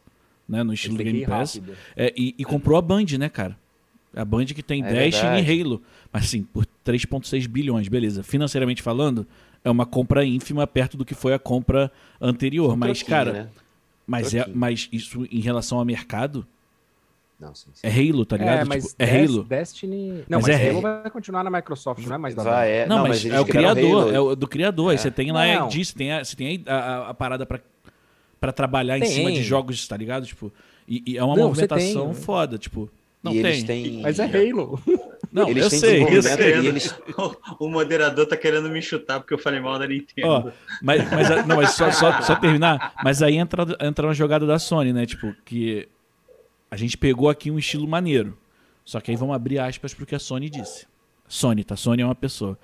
[0.49, 0.63] né?
[0.63, 1.61] No estilo Game Pass.
[1.97, 3.59] É, e, e, comprou a Band, né, cara?
[4.15, 5.83] A Band que tem é Destiny e Halo.
[6.13, 8.23] Mas assim, por 3,6 bilhões, beleza.
[8.23, 9.27] Financeiramente falando,
[9.65, 11.91] é uma compra ínfima perto do que foi a compra
[12.21, 12.77] anterior.
[12.77, 13.33] Mas, cara.
[13.33, 13.49] Né?
[14.07, 16.47] Mas, é, mas isso em relação ao mercado,
[17.39, 17.87] não, sim, sim.
[17.87, 18.61] É Halo, tá ligado?
[18.61, 19.45] É, mas tipo, é Halo.
[19.45, 20.25] Destiny.
[20.29, 22.87] Não, mas, mas é Halo vai continuar na Microsoft, não é mais da vai, é...
[22.87, 24.91] Não, não, mas, é o criador, é o do criador.
[24.91, 24.93] É.
[24.93, 27.61] Aí você tem lá, é disso, tem a, você tem a, a, a parada pra,
[28.41, 29.09] pra trabalhar tem.
[29.09, 30.27] em cima de jogos, tá ligado?
[30.27, 30.53] Tipo,
[30.89, 32.91] e, e é uma não, movimentação tem, foda, tipo.
[33.23, 33.65] Não e tem.
[33.65, 34.03] Têm...
[34.03, 34.81] Mas é Halo.
[35.33, 36.53] Não, eles eu sei, eu sei.
[36.53, 36.95] Eles...
[37.59, 40.29] O moderador tá querendo me chutar porque eu falei mal da Nintendo.
[40.29, 42.95] Ó, mas, mas, não, mas só, só, só terminar.
[43.03, 45.07] Mas aí entra, entra uma jogada da Sony, né?
[45.07, 45.89] Tipo, que
[46.71, 48.37] a gente pegou aqui um estilo maneiro.
[48.85, 50.87] Só que aí vamos abrir aspas para o que a Sony disse.
[51.27, 51.77] Sony, tá?
[51.77, 52.59] Sony é uma pessoa.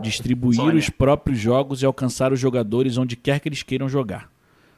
[0.00, 0.78] Distribuir Sônia.
[0.78, 4.30] os próprios jogos e alcançar os jogadores onde quer que eles queiram jogar.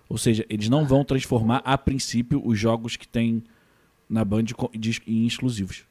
[0.08, 3.42] Ou seja, eles não vão transformar, a princípio, os jogos que tem
[4.08, 4.44] na Band
[5.06, 5.84] em exclusivos.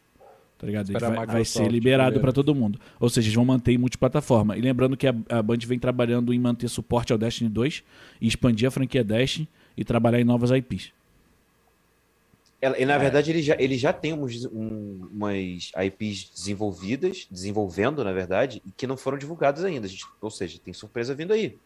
[0.57, 0.91] Tá ligado?
[0.93, 2.80] Vai, vai, ser liberado para todo mundo.
[2.99, 4.55] Ou seja, eles vão manter multiplataforma.
[4.55, 7.84] E lembrando que a, a Band vem trabalhando em manter suporte ao Destiny 2
[8.22, 10.91] e expandir a franquia Destiny e trabalhar em novas IPs.
[12.62, 12.99] E na é.
[12.99, 18.72] verdade ele já, ele já tem uns, um, umas IPs desenvolvidas, desenvolvendo, na verdade, e
[18.72, 19.88] que não foram divulgadas ainda.
[19.88, 21.57] Gente, ou seja, tem surpresa vindo aí.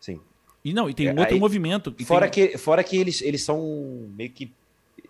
[0.00, 0.18] Sim.
[0.64, 1.94] E não, e tem um é, outro aí, movimento.
[2.06, 2.48] Fora, tem...
[2.48, 4.50] que, fora que eles, eles são meio que,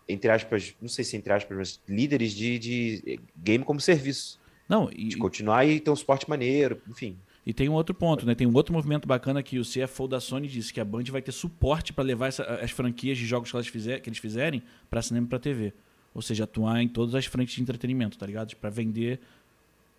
[0.08, 4.40] entre aspas, não sei se entre aspas, mas líderes de, de game como serviço.
[4.68, 5.08] Não, e...
[5.08, 7.16] De continuar e ter um suporte maneiro, enfim.
[7.44, 8.34] E tem um outro ponto, né?
[8.34, 11.20] Tem um outro movimento bacana que o CFO da Sony disse que a Band vai
[11.20, 14.62] ter suporte para levar essa, as franquias de jogos que, elas fizer, que eles fizerem
[14.88, 15.72] para cinema e para TV.
[16.14, 18.54] Ou seja, atuar em todas as frentes de entretenimento, tá ligado?
[18.56, 19.18] Para vender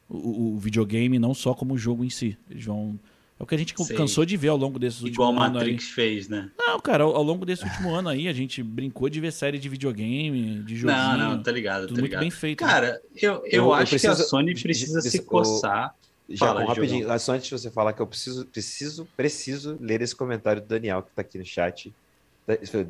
[0.07, 2.37] o, o, videogame não só como jogo em si.
[2.49, 2.97] Eles vão
[3.39, 3.97] é o que a gente Sei.
[3.97, 5.35] cansou de ver ao longo desses últimos anos.
[5.35, 5.89] Igual a Matrix aí.
[5.89, 6.51] fez, né?
[6.57, 9.57] Não, cara, ao, ao, longo desse último ano aí, a gente brincou de ver série
[9.57, 10.93] de videogame, de jogo.
[10.93, 12.21] Não, não, tá ligado, tudo tá muito ligado.
[12.21, 12.63] bem feito.
[12.63, 12.71] Né?
[12.71, 12.99] Cara, né?
[13.15, 15.95] eu, eu, eu, acho eu preciso, que a Sony precisa se coçar.
[16.33, 20.15] Já Fala, rapidinho, só antes de você falar que eu preciso, preciso, preciso ler esse
[20.15, 21.93] comentário do Daniel que tá aqui no chat.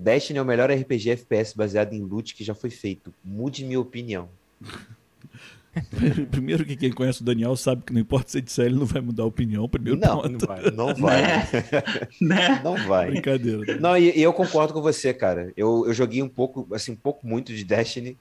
[0.02, 3.14] Destiny é o melhor RPG FPS baseado em loot que já foi feito.
[3.24, 4.30] Mude minha opinião.
[6.30, 9.02] Primeiro que quem conhece o Daniel sabe que não importa se disser, ele não vai
[9.02, 9.68] mudar a opinião.
[9.68, 10.30] Primeiro não, ponto.
[10.30, 10.72] não vai.
[10.72, 11.22] Não vai.
[11.22, 11.48] Né?
[12.22, 12.62] né?
[12.64, 13.12] Não vai.
[13.12, 13.80] Brincadeira.
[13.80, 15.52] Não, e, e, eu concordo com você, cara.
[15.58, 18.18] Eu, eu joguei um pouco, assim, um pouco muito de Destiny.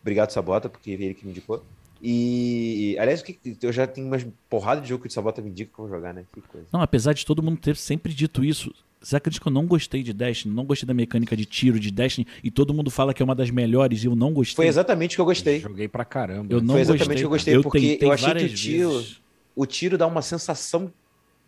[0.00, 1.62] Obrigado, Sabota, porque ele que me indicou.
[2.02, 3.24] E, aliás,
[3.62, 5.96] eu já tenho umas porrada de jogo que o Sabota me indica que eu vou
[5.96, 6.24] jogar, né?
[6.32, 6.66] Que coisa.
[6.72, 10.02] Não, apesar de todo mundo ter sempre dito isso, você acredita que eu não gostei
[10.02, 10.54] de Destiny?
[10.54, 13.34] Não gostei da mecânica de tiro de Destiny e todo mundo fala que é uma
[13.34, 14.56] das melhores e eu não gostei.
[14.56, 15.56] Foi exatamente o que eu gostei.
[15.56, 16.52] Eu joguei pra caramba.
[16.52, 18.54] Eu não Foi exatamente gostei, o que eu gostei, eu porque eu achei que o
[18.54, 19.20] tiro, vezes.
[19.54, 20.92] o tiro dá uma sensação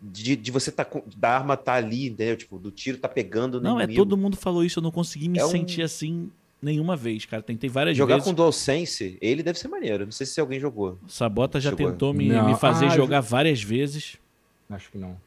[0.01, 0.87] de, de você tá
[1.17, 2.37] da arma tá ali, entendeu?
[2.37, 4.01] Tipo, do tiro tá pegando Não, é inimigo.
[4.01, 5.85] é todo mundo falou isso, eu não consegui me é sentir um...
[5.85, 6.31] assim
[6.61, 7.41] nenhuma vez, cara.
[7.41, 8.25] Tentei várias jogar vezes.
[8.25, 10.05] Jogar com DualSense, ele deve ser maneiro.
[10.05, 10.97] Não sei se alguém jogou.
[11.07, 11.91] Sabota já Chegou.
[11.91, 14.17] tentou me, me fazer ah, jogar várias vezes.
[14.69, 15.17] Acho que não.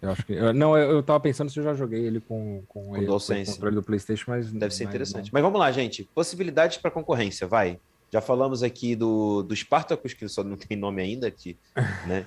[0.00, 0.32] Eu acho que.
[0.32, 3.06] Eu, não, eu, eu tava pensando se eu já joguei ele com, com, com, ele,
[3.06, 4.50] com o controle do PlayStation, mas.
[4.52, 5.26] Deve ser interessante.
[5.26, 5.30] Não.
[5.32, 6.04] Mas vamos lá, gente.
[6.14, 7.78] Possibilidades para concorrência, vai.
[8.12, 11.56] Já falamos aqui do, do Spartacus, que só não tem nome ainda, que
[12.06, 12.26] né,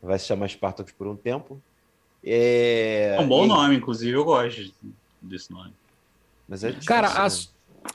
[0.00, 1.60] vai se chamar Spartacus por um tempo.
[2.24, 3.48] É, é um bom e...
[3.48, 4.72] nome, inclusive, eu gosto
[5.20, 5.72] desse nome.
[6.48, 7.34] Mas é difícil, Cara, a, né?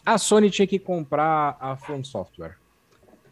[0.05, 2.57] a Sony tinha que comprar a From Software.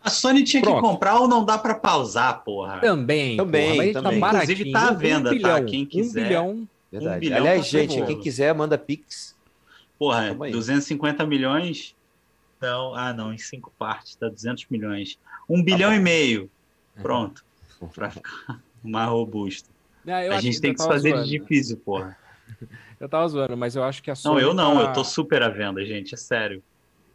[0.03, 0.77] A Sony tinha Pronto.
[0.77, 2.79] que comprar ou não dá para pausar, porra?
[2.79, 3.37] Também.
[3.37, 4.19] Também, porra, também.
[4.19, 5.29] Tá Inclusive tá à venda, um tá?
[5.31, 6.21] bilhão, Quem quiser.
[6.21, 6.67] Um bilhão.
[6.91, 7.15] Verdade.
[7.15, 9.35] Um bilhão Aliás, tá gente, quem quiser, manda Pix.
[9.99, 11.95] Porra, 250 milhões.
[12.57, 15.19] Então, ah, não, em cinco partes, tá 200 milhões.
[15.47, 15.95] Um tá bilhão bom.
[15.95, 16.49] e meio.
[17.01, 17.45] Pronto.
[17.93, 19.69] Para ficar mais robusto.
[20.05, 21.25] É, a gente tem que fazer zoando.
[21.25, 22.17] de difícil, porra.
[23.01, 24.35] Eu tava zoando, mas eu acho que a Sony.
[24.35, 24.81] Não, eu não, tá...
[24.81, 26.61] eu tô super à venda, gente, é sério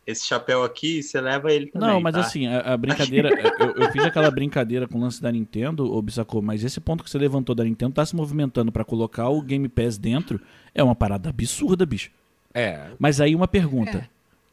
[0.07, 1.89] esse chapéu aqui, você leva ele também.
[1.89, 2.21] Não, mas tá?
[2.21, 3.29] assim, a, a brincadeira.
[3.59, 7.11] eu, eu, fiz aquela brincadeira com o lance da Nintendo, Obsacou, mas esse ponto que
[7.11, 10.41] você levantou da Nintendo tá se movimentando para colocar o Game Pass dentro
[10.73, 12.13] é uma parada absurda, bicho.
[12.55, 12.91] É.
[12.99, 13.99] Mas aí uma pergunta.
[13.99, 14.09] É.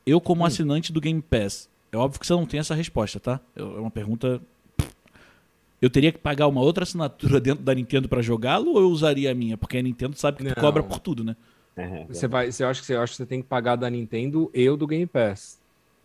[0.05, 0.45] Eu, como hum.
[0.45, 3.39] assinante do Game Pass, é óbvio que você não tem essa resposta, tá?
[3.55, 4.41] É uma pergunta.
[5.83, 9.29] Eu teria que pagar uma outra assinatura dentro da Nintendo para jogá-lo ou eu usaria
[9.29, 9.57] a minha?
[9.57, 11.35] Porque a Nintendo sabe que tu cobra por tudo, né?
[11.75, 14.49] Uhum, você vai, você acha que você acha que você tem que pagar da Nintendo
[14.53, 15.59] e o do Game Pass.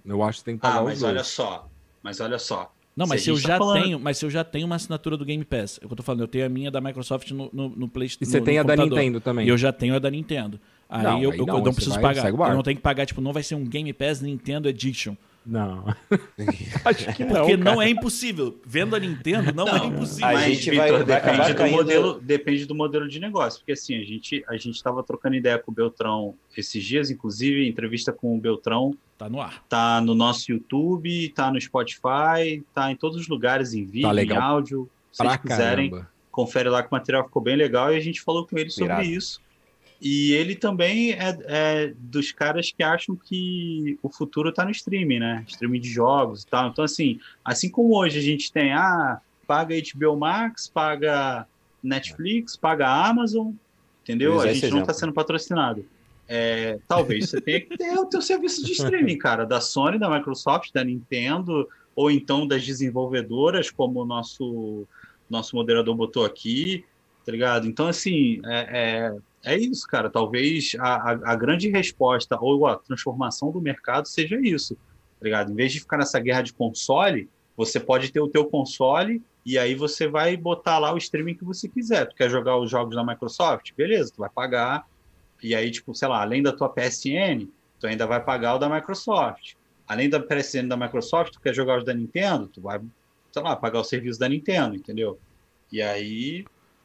[0.04, 1.68] Eu acho que tem que pagar ah, mas olha só,
[2.02, 2.74] mas olha só.
[2.96, 3.82] Não, mas se, se eu tá já falando...
[3.84, 5.96] tenho, mas se eu já tenho uma assinatura do Game Pass, é o que eu
[5.96, 8.28] tô falando, eu tenho a minha da Microsoft no, no, no PlayStation.
[8.28, 8.88] E você no, tem no a computador.
[8.88, 9.46] da Nintendo também.
[9.46, 10.58] E eu já tenho a da Nintendo.
[10.88, 12.30] Aí não, eu, aí eu, não, eu não preciso vai, pagar.
[12.30, 15.14] Eu não tenho que pagar, tipo, não vai ser um Game Pass Nintendo Edition.
[15.48, 15.86] Não.
[16.84, 17.36] Acho que não.
[17.36, 17.74] Porque cara.
[17.74, 18.60] não é impossível.
[18.66, 20.26] Vendo a Nintendo, não, é não é impossível.
[20.26, 23.60] A gente vai, Victor, vai depende, do modelo, depende do modelo de negócio.
[23.60, 27.66] Porque assim, a gente a gente estava trocando ideia com o Beltrão esses dias, inclusive,
[27.66, 28.94] entrevista com o Beltrão.
[29.16, 29.64] Tá no ar.
[29.66, 34.22] Tá no nosso YouTube, tá no Spotify, tá em todos os lugares, em vídeo, tá
[34.22, 34.88] em áudio.
[35.10, 36.10] Se vocês quiserem, caramba.
[36.30, 39.02] confere lá que o material ficou bem legal e a gente falou com ele sobre
[39.06, 39.40] isso.
[40.00, 45.18] E ele também é, é, dos caras que acham que o futuro está no streaming,
[45.18, 45.44] né?
[45.48, 46.68] Streaming de jogos e tal.
[46.68, 51.46] Então, assim, assim como hoje a gente tem, ah, paga HBO Max, paga
[51.82, 53.50] Netflix, paga Amazon,
[54.02, 54.40] entendeu?
[54.40, 55.84] A gente não está sendo patrocinado.
[56.28, 60.10] É, talvez você tenha que ter o teu serviço de streaming, cara, da Sony, da
[60.10, 64.86] Microsoft, da Nintendo, ou então das desenvolvedoras, como o nosso,
[65.28, 66.84] nosso moderador botou aqui,
[67.24, 67.66] tá ligado?
[67.66, 70.10] Então, assim, é, é é isso, cara.
[70.10, 75.52] Talvez a, a, a, grande resposta ou a transformação do mercado seja isso, tá ligado?
[75.52, 79.58] Em vez de ficar nessa guerra de console, você pode ter o teu console e
[79.58, 82.06] aí você vai botar lá o streaming que você quiser.
[82.06, 83.72] Tu quer jogar os jogos da Microsoft?
[83.76, 84.86] Beleza, tu vai pagar.
[85.42, 88.68] E aí, tipo, sei lá, além da tua PSN, tu ainda vai pagar o da
[88.68, 89.54] Microsoft.
[89.86, 92.78] além da PSN da Microsoft, tu quer jogar os da Nintendo, tu vai,
[93.32, 95.18] sei lá, pagar o serviço da Nintendo, entendeu?
[95.72, 96.44] E aí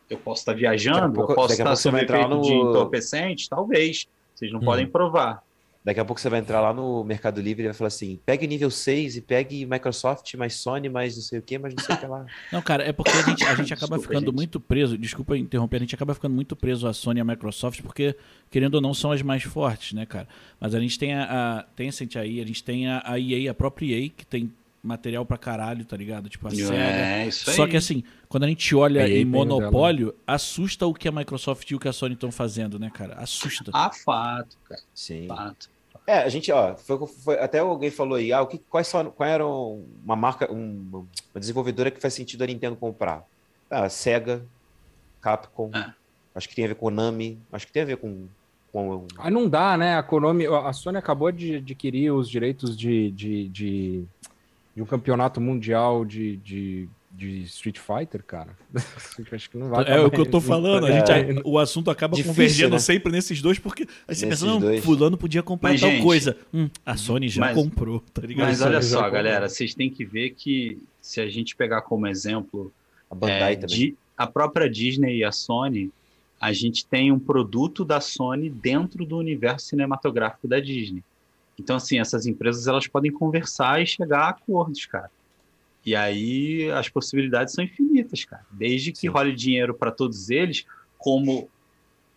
[0.10, 2.42] eu posso estar viajando, pouco, eu posso estar sob efeito no...
[2.42, 4.08] de entorpecente, talvez.
[4.36, 4.66] Vocês não hum.
[4.66, 5.44] podem provar.
[5.84, 8.48] Daqui a pouco você vai entrar lá no Mercado Livre e vai falar assim: pegue
[8.48, 11.96] nível 6 e pegue Microsoft, mais Sony, mais não sei o que, mas não sei
[11.96, 12.26] o que lá.
[12.54, 14.36] Não, cara, é porque a gente, a gente acaba desculpa, ficando gente.
[14.36, 14.98] muito preso.
[14.98, 18.16] Desculpa interromper, a gente acaba ficando muito preso à Sony e à Microsoft, porque,
[18.50, 20.28] querendo ou não, são as mais fortes, né, cara?
[20.58, 23.54] Mas a gente tem a, a Tencent aí, a gente tem a, a EA, a
[23.54, 24.54] própria EA, que tem
[24.84, 26.28] material pra caralho, tá ligado?
[26.28, 27.26] Tipo, a é, SEGA.
[27.26, 27.56] Isso aí.
[27.56, 31.76] Só que assim, quando a gente olha em monopólio, assusta o que a Microsoft e
[31.76, 33.16] o que a Sony estão fazendo, né, cara?
[33.16, 33.72] Assusta.
[33.74, 34.82] Ah, fato, cara.
[34.94, 35.28] Sim.
[35.28, 35.74] Fato.
[36.06, 39.10] É, a gente, ó, foi, foi, até alguém falou aí, ah, o que, quais são,
[39.10, 43.26] qual era uma marca, um, uma desenvolvedora que faz sentido a Nintendo comprar?
[43.70, 44.46] Ah, Sega,
[45.22, 45.94] Capcom, é.
[46.36, 48.28] acho que tem a ver com Konami, acho que tem a ver com,
[48.74, 49.08] com...
[49.18, 49.96] Ah, não dá, né?
[49.96, 54.04] A Konami, a Sony acabou de adquirir os direitos de, de, de,
[54.76, 58.58] de um campeonato mundial de, de de Street Fighter, cara.
[59.32, 60.88] Acho que não vai É o que eu tô falando.
[60.88, 61.42] A gente, é.
[61.46, 62.80] o assunto acaba Difícil, convergendo né?
[62.80, 64.84] sempre nesses dois, porque aí você pensa, não, dois.
[64.84, 66.36] fulano podia comprar mas, tal gente, coisa.
[66.52, 68.48] Hum, a Sony já mas, comprou, tá ligado?
[68.48, 72.74] Mas olha só, galera, vocês têm que ver que se a gente pegar como exemplo
[73.10, 73.76] a Bandai é, também.
[73.76, 75.92] De, a própria Disney e a Sony,
[76.42, 81.04] a gente tem um produto da Sony dentro do universo cinematográfico da Disney.
[81.60, 85.12] Então, assim, essas empresas elas podem conversar e chegar a acordos, cara.
[85.86, 88.46] E aí as possibilidades são infinitas, cara.
[88.52, 89.10] Desde que Sim.
[89.10, 90.66] role dinheiro para todos eles,
[90.98, 91.50] como,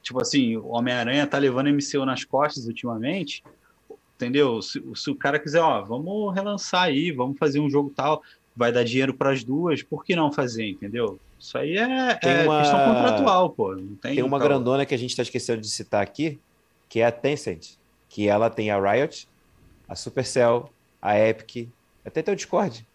[0.02, 3.42] tipo assim, o Homem-Aranha tá levando MCU nas costas ultimamente,
[4.14, 4.62] entendeu?
[4.62, 8.22] Se, se, o cara quiser, ó, vamos relançar aí, vamos fazer um jogo tal,
[8.54, 11.18] vai dar dinheiro para as duas, por que não fazer, entendeu?
[11.38, 12.60] Isso aí é, é uma...
[12.60, 13.74] questão contratual, pô.
[14.00, 16.38] Tem, tem uma grandona que a gente está esquecendo de citar aqui,
[16.88, 17.76] que é a Tencent,
[18.08, 19.28] que ela tem a Riot,
[19.88, 21.68] a Supercell, a Epic,
[22.04, 22.86] até tem o Discord.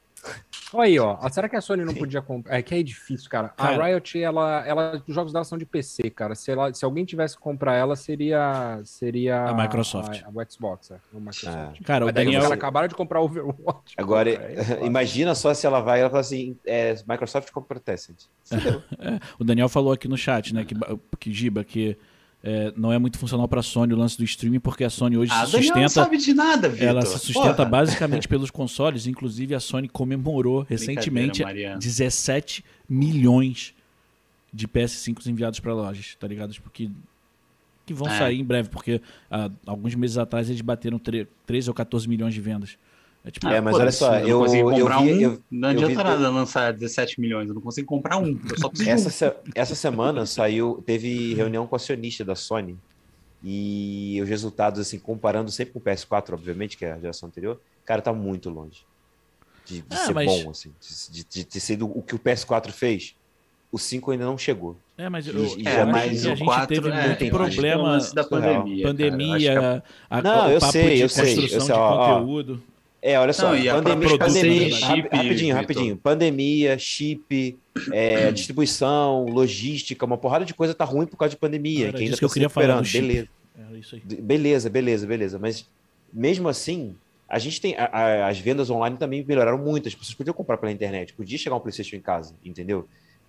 [0.74, 1.18] Olha aí, ó.
[1.30, 2.58] Será que a Sony não podia comprar?
[2.58, 3.50] É que é difícil, cara.
[3.50, 3.84] cara.
[3.84, 6.34] A Riot, ela, ela, os jogos dela são de PC, cara.
[6.34, 10.22] Se, ela, se alguém tivesse que comprar ela, seria, seria a Microsoft.
[10.24, 11.00] A, a Xbox, é.
[11.14, 11.82] Microsoft.
[11.84, 12.42] Cara, o Daniel...
[12.42, 13.96] Eles acabaram de comprar o Overwatch.
[13.98, 18.26] Agora, é imagina só se ela vai e ela fala assim, é, Microsoft compra Tencent.
[19.00, 20.76] É, o Daniel falou aqui no chat, né, que,
[21.20, 21.98] que Giba, que
[22.44, 25.16] é, não é muito funcional para a Sony o lance do streaming, porque a Sony
[25.16, 25.80] hoje ah, se sustenta.
[25.80, 26.88] Não sabe de nada, Victor.
[26.88, 27.70] Ela se sustenta Porra.
[27.70, 29.06] basicamente pelos consoles.
[29.06, 31.44] Inclusive, a Sony comemorou recentemente
[31.78, 33.76] 17 milhões
[34.52, 36.54] de PS5 enviados para lojas, tá ligado?
[36.62, 36.90] Porque
[37.86, 38.18] que vão é.
[38.18, 42.42] sair em breve, porque ah, alguns meses atrás eles bateram 13 ou 14 milhões de
[42.42, 42.78] vendas.
[43.24, 46.04] É, tipo, é mas olha só, eu, eu, eu, vi, um, eu, não adianta vi,
[46.04, 48.40] nada lançar 17 milhões, eu não consigo comprar um.
[48.88, 52.78] essa, se, essa semana saiu, teve reunião com a acionista da Sony
[53.44, 57.60] e os resultados, assim, comparando sempre com o PS4, obviamente, que é a geração anterior,
[57.86, 58.84] cara, tá muito longe
[59.66, 60.26] de, de ah, ser mas...
[60.26, 60.72] bom, assim,
[61.10, 63.16] de, de, de, ser do, o que o PS4 fez.
[63.72, 64.76] O 5 ainda não chegou.
[64.98, 68.24] É, mas, eu, e, é, mas o a gente 4, teve é, muito problema da
[68.26, 68.86] pandemia.
[68.86, 72.62] Pandemia, cara, a, a, não, eu sei, eu sei, eu sei, ó, conteúdo.
[73.02, 75.98] É, olha só, não, pandemia, pandemia chip, rapidinho, rapidinho.
[75.98, 77.58] Pandemia, chip,
[77.92, 81.88] é, distribuição, logística, uma porrada de coisa tá ruim por causa de pandemia.
[81.88, 83.28] Era que ainda que tá eu queria falar beleza.
[84.22, 85.40] beleza, beleza, beleza.
[85.40, 85.68] Mas
[86.14, 86.96] mesmo assim,
[87.28, 87.76] a gente tem.
[87.76, 89.88] A, a, as vendas online também melhoraram muito.
[89.88, 92.88] As pessoas podiam comprar pela internet, podia chegar um PlayStation em casa, entendeu?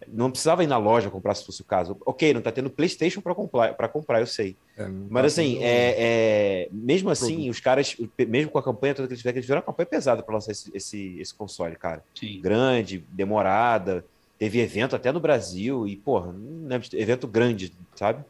[0.08, 1.96] Não precisava ir na loja comprar se fosse o caso.
[2.04, 4.56] Ok, não está tendo PlayStation para comprar, para comprar, eu sei.
[4.76, 7.50] É, Mas tá assim, é, é, mesmo assim, produto.
[7.50, 7.96] os caras,
[8.28, 10.52] mesmo com a campanha toda que eles fizeram, eles fizeram uma campanha pesada para lançar
[10.52, 12.02] esse, esse, esse, console, cara.
[12.14, 12.40] Sim.
[12.40, 14.04] Grande, demorada.
[14.38, 16.34] Teve evento até no Brasil e, porra,
[16.94, 18.24] evento grande, sabe?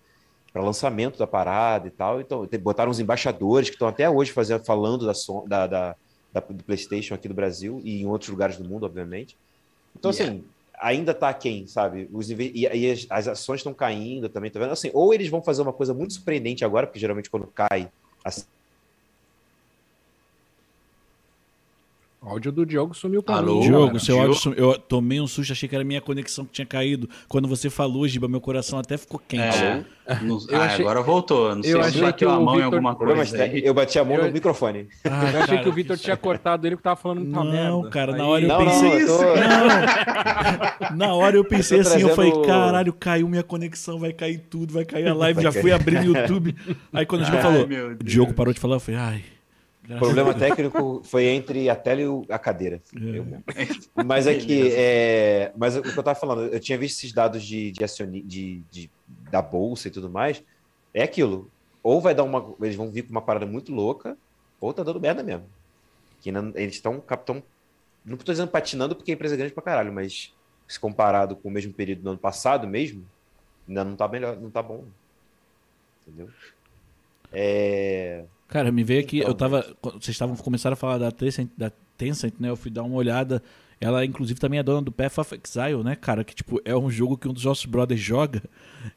[0.52, 2.20] Para lançamento da parada e tal.
[2.20, 5.12] Então, botaram uns embaixadores que estão até hoje fazendo, falando da,
[5.46, 5.96] da, da,
[6.32, 9.36] da, do PlayStation aqui no Brasil e em outros lugares do mundo, obviamente.
[9.96, 10.32] Então, yeah.
[10.32, 10.44] assim
[10.82, 12.08] ainda está quem, sabe?
[12.12, 14.72] Os, e, e as, as, ações estão caindo também, tá vendo?
[14.72, 17.90] Assim, ou eles vão fazer uma coisa muito surpreendente agora, porque geralmente quando cai,
[18.24, 18.44] assim,
[22.22, 23.66] O áudio do Diogo sumiu para Alô, mim.
[23.66, 24.58] Diogo, seu áudio sumiu.
[24.58, 27.10] Eu tomei um susto, achei que era minha conexão que tinha caído.
[27.26, 29.42] Quando você falou, Giba, meu coração até ficou quente.
[29.42, 29.84] É.
[30.22, 30.38] No...
[30.52, 30.84] Ah, achei...
[30.84, 31.54] agora voltou.
[31.54, 32.60] Não sei eu se bateu a mão Victor...
[32.60, 33.46] em alguma coisa.
[33.46, 34.26] Eu bati a mão eu...
[34.26, 34.88] no microfone.
[35.04, 37.70] Ah, eu achei que o Vitor tinha cortado ele que tava falando muita não, merda.
[37.70, 38.98] Não, cara, na hora eu não, pensei.
[39.00, 39.22] Não, tô...
[40.92, 42.10] não, Na hora eu pensei eu assim, trazendo...
[42.10, 45.42] eu falei, caralho, caiu minha conexão, vai cair tudo, vai cair a live.
[45.42, 46.54] Já fui abrir no YouTube.
[46.92, 49.24] Aí quando o Giba falou, o Diogo parou de falar, eu falei, ai.
[49.88, 52.80] O problema técnico foi entre a tela e a cadeira.
[52.94, 54.02] É.
[54.04, 57.42] Mas é que, é, mas o que eu estava falando, eu tinha visto esses dados
[57.42, 58.90] de, de, acioni, de, de,
[59.30, 60.42] da bolsa e tudo mais.
[60.94, 61.50] É aquilo.
[61.82, 62.54] Ou vai dar uma.
[62.60, 64.16] Eles vão vir com uma parada muito louca,
[64.60, 65.46] ou tá dando merda mesmo.
[66.20, 67.42] Que ainda, eles estão captão.
[68.04, 70.32] Não estou dizendo patinando porque a empresa é grande pra caralho, mas
[70.68, 73.04] se comparado com o mesmo período do ano passado mesmo,
[73.68, 74.84] ainda não tá melhor, não tá bom.
[76.06, 76.28] Entendeu?
[77.32, 78.24] É...
[78.52, 79.76] Cara, me veio aqui, então, eu tava.
[79.82, 82.50] Vocês estavam começaram a falar da Tencent, da Tencent, né?
[82.50, 83.42] Eu fui dar uma olhada.
[83.80, 86.22] Ela, inclusive, também é dona do Path of Exile, né, cara?
[86.22, 88.42] Que, tipo, é um jogo que um dos nossos brothers joga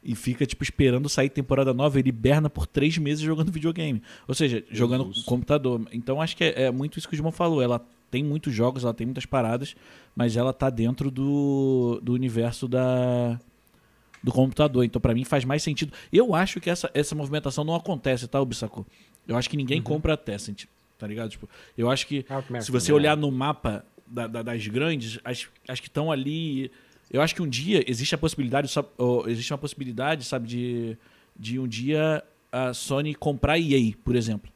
[0.04, 1.98] e fica, tipo, esperando sair temporada nova.
[1.98, 4.02] Ele hiberna por três meses jogando videogame.
[4.28, 5.22] Ou seja, Meu jogando Deus.
[5.22, 5.88] computador.
[5.90, 7.62] Então, acho que é, é, muito isso que o João falou.
[7.62, 9.74] Ela tem muitos jogos, ela tem muitas paradas,
[10.14, 13.40] mas ela tá dentro do, do universo da
[14.22, 14.84] do computador.
[14.84, 15.92] Então, para mim, faz mais sentido.
[16.12, 18.84] Eu acho que essa, essa movimentação não acontece, tá, Obsaco?
[19.26, 19.84] Eu acho que ninguém uhum.
[19.84, 20.64] compra a Tencent,
[20.98, 21.30] tá ligado?
[21.30, 25.48] Tipo, eu acho que ah, se você olhar no mapa da, da, das grandes, as,
[25.68, 26.70] as que estão ali.
[27.10, 28.68] Eu acho que um dia existe a possibilidade,
[29.28, 30.98] existe uma possibilidade, sabe, de,
[31.38, 34.50] de um dia a Sony comprar a EA, por exemplo.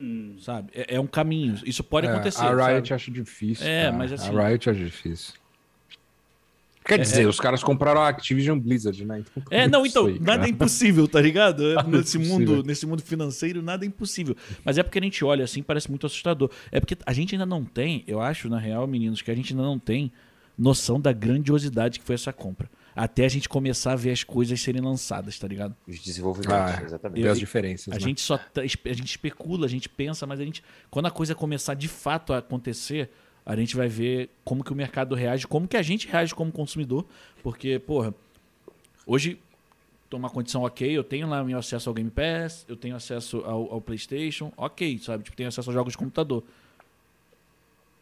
[0.00, 0.36] Hum.
[0.38, 0.70] Sabe?
[0.74, 1.58] É, é, um caminho.
[1.64, 2.42] Isso pode é, acontecer.
[2.42, 2.94] A Riot sabe?
[2.94, 3.66] acho difícil.
[3.66, 4.36] É, mas assim.
[4.36, 5.34] A Riot acho difícil.
[6.86, 9.20] Quer dizer, é, os caras compraram a Activision Blizzard, né?
[9.20, 11.62] Então, é, não, então, sei, nada é impossível, tá ligado?
[11.74, 14.36] Nada é nesse, é mundo, nesse mundo financeiro, nada é impossível.
[14.64, 16.50] Mas é porque a gente olha assim, parece muito assustador.
[16.70, 19.52] É porque a gente ainda não tem, eu acho, na real, meninos, que a gente
[19.52, 20.12] ainda não tem
[20.56, 22.70] noção da grandiosidade que foi essa compra.
[22.94, 25.76] Até a gente começar a ver as coisas serem lançadas, tá ligado?
[25.86, 27.22] Os desenvolvimentos, ah, exatamente.
[27.22, 27.88] Ver as diferenças.
[27.88, 28.00] A né?
[28.00, 31.74] gente só a gente especula, a gente pensa, mas a gente quando a coisa começar
[31.74, 33.10] de fato a acontecer,
[33.46, 36.50] a gente vai ver como que o mercado reage, como que a gente reage como
[36.50, 37.06] consumidor,
[37.44, 38.12] porque, porra,
[39.06, 39.38] hoje
[40.10, 43.38] tô uma condição ok, eu tenho lá meu acesso ao Game Pass, eu tenho acesso
[43.38, 45.22] ao, ao PlayStation, ok, sabe?
[45.22, 46.42] Tipo, tenho acesso a jogos de computador.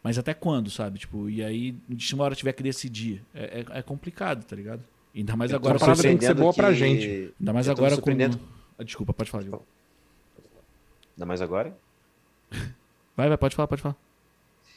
[0.01, 0.99] Mas até quando, sabe?
[0.99, 3.23] Tipo, e aí, de uma hora tiver que decidir.
[3.33, 4.83] É, é, é complicado, tá ligado?
[5.15, 5.77] Ainda mais eu agora.
[5.77, 6.59] A parada tem que ser boa que...
[6.59, 7.33] pra gente.
[7.39, 8.11] Ainda mais agora com.
[8.77, 9.43] Ah, desculpa, pode falar.
[9.43, 11.75] Ainda mais agora?
[13.17, 13.95] Vai, vai, pode falar, pode falar.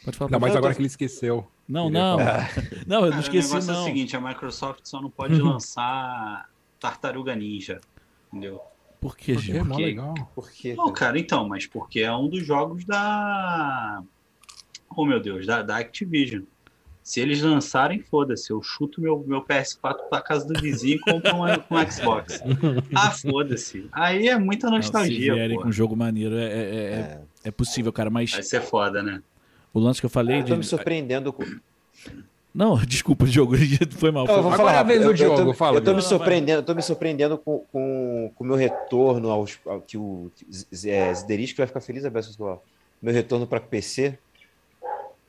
[0.08, 0.30] Pode falar.
[0.30, 0.76] Não, mas agora tô...
[0.76, 1.46] que ele esqueceu.
[1.68, 2.16] Não, não.
[2.86, 3.74] Não, eu não esqueci, o não.
[3.74, 5.50] é o seguinte, a Microsoft só não pode uhum.
[5.52, 6.48] lançar
[6.80, 7.78] Tartaruga Ninja,
[8.32, 8.58] entendeu?
[8.98, 9.58] Por que, gente?
[9.58, 9.84] Porque, porque...
[9.84, 10.14] legal.
[10.34, 10.74] Por quê?
[10.74, 14.02] Não, cara, então, mas porque é um dos jogos da...
[14.96, 16.44] Oh, meu Deus, da, da Activision.
[17.02, 21.36] Se eles lançarem, foda-se, eu chuto meu, meu PS4 pra casa do vizinho e compro
[21.36, 22.42] um, um Xbox.
[22.96, 23.86] Ah, foda-se.
[23.92, 27.20] Aí é muita nostalgia, não, Se vierem com um jogo maneiro, é, é, é, é,
[27.44, 28.32] é possível, cara, mas...
[28.32, 29.22] Vai ser foda, né?
[29.78, 30.40] O lance que eu falei.
[30.40, 30.58] Eu tô de...
[30.58, 31.44] me surpreendendo com.
[32.52, 33.54] Não, desculpa, Diogo,
[33.96, 34.26] foi mal.
[34.26, 35.76] Foi eu vou falar Agora é a vez do Diogo, eu tô, fala.
[35.76, 39.58] Eu tô me surpreendendo, eu tô me surpreendendo com, com, com o meu retorno aos,
[39.64, 40.30] ao que o
[40.84, 42.58] é, Ziderisco vai ficar feliz a o
[43.00, 44.18] meu retorno para PC,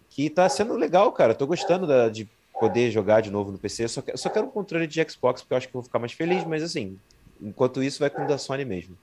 [0.09, 1.35] que tá sendo legal, cara.
[1.35, 2.27] Tô gostando da, de
[2.59, 3.83] poder jogar de novo no PC.
[3.83, 5.99] Eu só, só quero um controle de Xbox, porque eu acho que eu vou ficar
[5.99, 6.97] mais feliz, mas assim,
[7.39, 8.97] enquanto isso vai com o da Sony mesmo.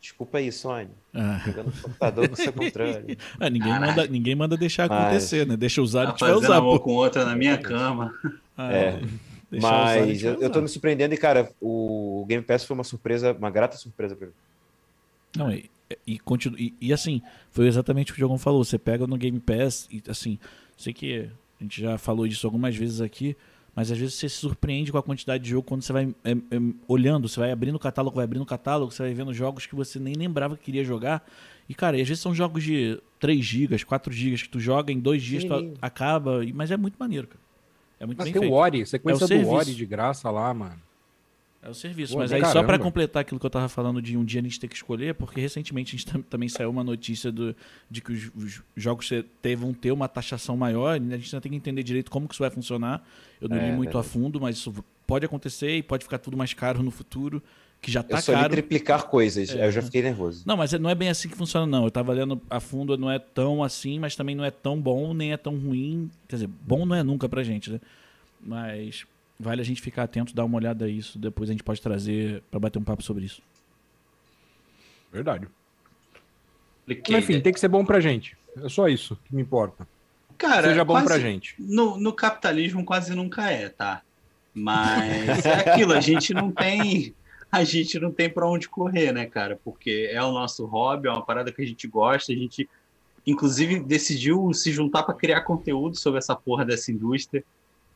[0.00, 0.88] Desculpa aí, Sony.
[1.12, 1.42] Ah.
[1.44, 3.18] Pegando o computador no seu controle.
[3.38, 5.48] Ah, ninguém, manda, ninguém manda deixar acontecer, Mas...
[5.48, 5.56] né?
[5.56, 6.56] Deixa usar tá e vai usar.
[6.56, 8.12] Amor com outra na minha cama.
[8.56, 9.00] Ah, é.
[9.50, 13.50] Mas eu, eu tô me surpreendendo e, cara, o Game Pass foi uma surpresa, uma
[13.50, 14.32] grata surpresa pra mim.
[15.36, 15.70] Não, e,
[16.06, 17.20] e, continu, e, e, assim,
[17.50, 18.64] foi exatamente o que o Diogão falou.
[18.64, 20.38] Você pega no Game Pass e assim,
[20.76, 21.28] sei que
[21.60, 23.36] a gente já falou disso algumas vezes aqui,
[23.80, 26.32] mas às vezes você se surpreende com a quantidade de jogo quando você vai é,
[26.32, 26.36] é,
[26.86, 29.74] olhando, você vai abrindo o catálogo, vai abrindo o catálogo, você vai vendo jogos que
[29.74, 31.26] você nem lembrava que queria jogar.
[31.66, 35.00] E, cara, às vezes são jogos de 3 GB, 4 GB que tu joga em
[35.00, 36.40] dois dias, tu acaba.
[36.52, 37.40] Mas é muito maneiro, cara.
[37.98, 38.52] É muito mas bem tem feito.
[38.52, 40.76] o Ori, sequência é o do Ori de graça lá, mano.
[41.62, 42.14] É o serviço.
[42.14, 42.58] Pô, mas aí, caramba.
[42.58, 44.74] só para completar aquilo que eu tava falando de um dia a gente ter que
[44.74, 47.54] escolher, porque recentemente a gente também saiu uma notícia do,
[47.90, 49.10] de que os, os jogos
[49.58, 52.34] vão ter uma taxação maior, e a gente ainda tem que entender direito como que
[52.34, 53.06] isso vai funcionar.
[53.40, 54.72] Eu não é, li muito a fundo, mas isso
[55.06, 57.42] pode acontecer e pode ficar tudo mais caro no futuro,
[57.82, 58.50] que já tá eu só caro.
[58.50, 59.66] triplicar coisas, é.
[59.66, 60.42] eu já fiquei nervoso.
[60.46, 61.84] Não, mas não é bem assim que funciona, não.
[61.84, 65.12] Eu tava lendo a fundo, não é tão assim, mas também não é tão bom,
[65.12, 66.10] nem é tão ruim.
[66.26, 67.80] Quer dizer, bom não é nunca pra gente, né?
[68.40, 69.04] Mas
[69.40, 71.18] vale a gente ficar atento, dar uma olhada nisso.
[71.18, 73.42] Depois a gente pode trazer para bater um papo sobre isso.
[75.10, 75.48] Verdade.
[76.86, 78.36] enfim, tem que ser bom pra gente.
[78.62, 79.88] É só isso que me importa.
[80.36, 81.54] Cara, seja bom pra gente.
[81.58, 84.02] No, no capitalismo quase nunca é, tá?
[84.54, 87.14] Mas é aquilo, a gente não tem
[87.50, 89.58] a gente não tem para onde correr, né, cara?
[89.64, 92.68] Porque é o nosso hobby, é uma parada que a gente gosta, a gente
[93.26, 97.44] inclusive decidiu se juntar para criar conteúdo sobre essa porra dessa indústria.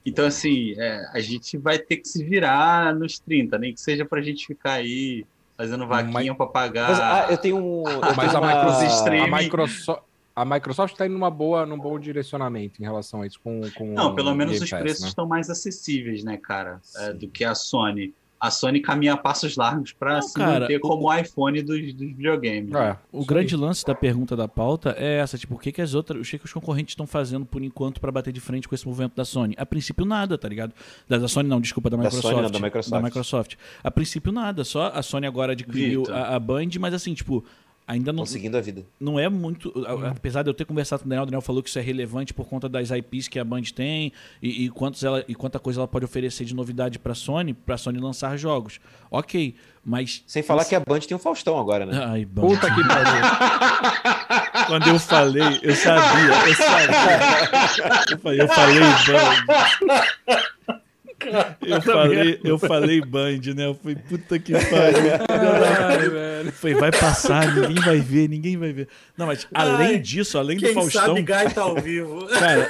[0.05, 4.05] Então, assim, é, a gente vai ter que se virar nos 30, nem que seja
[4.05, 5.25] para a gente ficar aí
[5.57, 6.91] fazendo vaquinha para pagar.
[6.91, 7.89] Mas, ah, eu tenho um.
[7.89, 10.03] Eu mas tenho a, Microsoft, a Microsoft.
[10.37, 13.95] A Microsoft está indo numa boa, num bom direcionamento em relação a isso com, com
[13.95, 15.09] Não, pelo menos os Pass, preços né?
[15.09, 16.81] estão mais acessíveis, né, cara?
[16.97, 18.13] É, do que a Sony.
[18.45, 22.09] A Sony caminha a passos largos para se cara, manter como o iPhone dos, dos
[22.15, 22.75] videogames.
[22.75, 25.95] É, o grande lance da pergunta da pauta é essa, tipo, o que, que as
[25.95, 28.75] outras, o que, que os concorrentes estão fazendo por enquanto para bater de frente com
[28.75, 29.55] esse movimento da Sony?
[29.57, 30.75] A princípio nada, tá ligado?
[31.09, 32.23] Da, da Sony não, desculpa, da Microsoft.
[32.23, 32.91] Da, Sony, não, da Microsoft.
[32.91, 33.55] Da Microsoft.
[33.83, 37.43] A princípio nada, só a Sony agora adquiriu a, a Band, mas assim, tipo,
[37.87, 38.21] ainda não.
[38.21, 38.85] Conseguindo a vida.
[38.99, 39.73] Não é muito.
[39.77, 40.07] Hum.
[40.07, 42.33] Apesar de eu ter conversado com o Daniel, o Daniel falou que isso é relevante
[42.33, 44.13] por conta das IPs que a Band tem
[44.43, 47.55] e, e, quantos ela, e quanta coisa ela pode oferecer de novidade para a Sony,
[47.55, 48.81] para a Sony lançar jogos.
[49.11, 49.55] Ok,
[49.85, 50.23] mas.
[50.27, 52.03] Sem falar que a Band tem um Faustão agora, né?
[52.05, 52.43] Ai, Band.
[52.43, 53.23] Puta que pariu.
[54.67, 56.95] Quando eu falei, eu sabia, eu sabia.
[58.11, 60.54] Eu falei, eu falei Band.
[61.61, 63.67] Eu falei, eu falei Band, né?
[63.67, 66.15] Eu fui puta que pariu.
[66.53, 68.89] Foi, vai passar, ninguém vai ver, ninguém vai ver.
[69.17, 71.07] Não, mas além Ai, disso, além do Faustão.
[71.07, 72.27] Sabe Guy tá ao vivo.
[72.39, 72.69] Cara,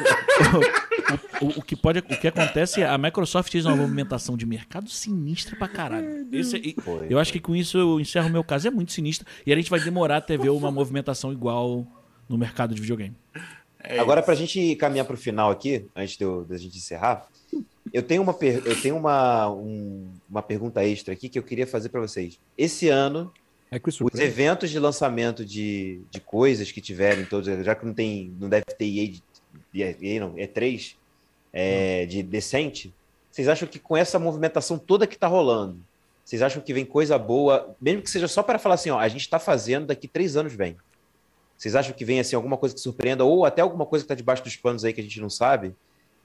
[1.41, 4.47] o, o, o, que pode, o que acontece é a Microsoft fez uma movimentação de
[4.47, 6.27] mercado sinistra pra caralho.
[6.33, 6.77] Esse,
[7.11, 8.69] eu acho que com isso eu encerro o meu caso.
[8.69, 9.27] É muito sinistro.
[9.45, 11.87] E a gente vai demorar até ver uma movimentação igual
[12.29, 13.17] no mercado de videogame.
[13.83, 16.17] É Agora, pra gente caminhar pro final aqui, antes
[16.49, 17.27] da gente encerrar,
[17.93, 18.63] eu tenho uma, per...
[18.65, 20.11] eu tenho uma, um...
[20.29, 22.39] uma pergunta extra aqui que eu queria fazer para vocês.
[22.57, 23.33] Esse ano,
[23.71, 28.33] é os eventos de lançamento de, de coisas que tiverem todos, já que não tem,
[28.39, 29.13] não deve ter EA,
[29.73, 30.95] de, EA não, E3
[31.53, 32.95] é, de decente,
[33.31, 35.79] vocês acham que com essa movimentação toda que está rolando,
[36.25, 39.09] vocês acham que vem coisa boa, mesmo que seja só para falar assim, ó, a
[39.09, 40.77] gente está fazendo, daqui três anos vem.
[41.57, 44.15] Vocês acham que vem assim alguma coisa que surpreenda ou até alguma coisa que está
[44.15, 45.75] debaixo dos panos aí que a gente não sabe?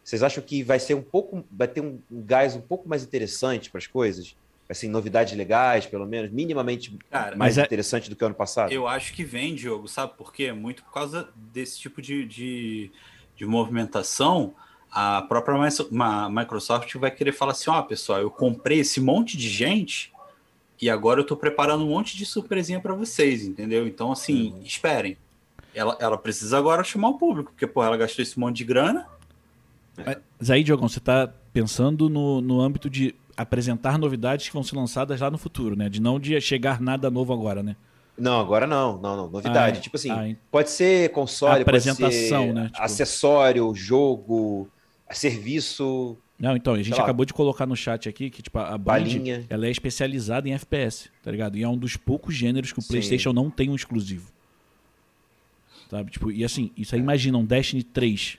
[0.10, 3.70] Vocês acham que vai ser um pouco, vai ter um, gás um pouco mais interessante
[3.70, 4.36] para as coisas?
[4.68, 7.62] Assim, novidades legais, pelo menos, minimamente Cara, mais é...
[7.62, 8.72] interessante do que o ano passado?
[8.72, 10.52] Eu acho que vem, Diogo, sabe por quê?
[10.52, 12.92] Muito por causa desse tipo de, de,
[13.36, 14.56] de movimentação.
[14.92, 15.56] A própria
[16.32, 20.12] Microsoft vai querer falar assim: ó, oh, pessoal, eu comprei esse monte de gente
[20.82, 23.86] e agora eu estou preparando um monte de surpresinha para vocês, entendeu?
[23.86, 24.64] Então, assim, uhum.
[24.64, 25.20] esperem.
[25.72, 29.08] Ela, ela precisa agora chamar o público, porque, pô, ela gastou esse monte de grana
[30.38, 34.76] mas aí, Diogão, você está pensando no, no âmbito de apresentar novidades que vão ser
[34.76, 35.88] lançadas lá no futuro, né?
[35.88, 37.76] De não de chegar nada novo agora, né?
[38.18, 39.30] Não, agora não, não, não.
[39.30, 39.78] Novidade.
[39.78, 39.82] Ah, é.
[39.82, 42.66] tipo assim, ah, pode ser console, apresentação, pode ser né?
[42.66, 42.82] Tipo...
[42.82, 44.68] acessório, jogo,
[45.10, 46.18] serviço.
[46.38, 49.46] Não, então, a gente acabou de colocar no chat aqui que, tipo, a Band, Balinha.
[49.50, 51.58] ela é especializada em FPS, tá ligado?
[51.58, 52.90] E é um dos poucos gêneros que o Sim.
[52.90, 54.32] PlayStation não tem um exclusivo.
[55.90, 56.12] Sabe?
[56.12, 58.38] Tipo, e assim, isso aí imagina um Destiny 3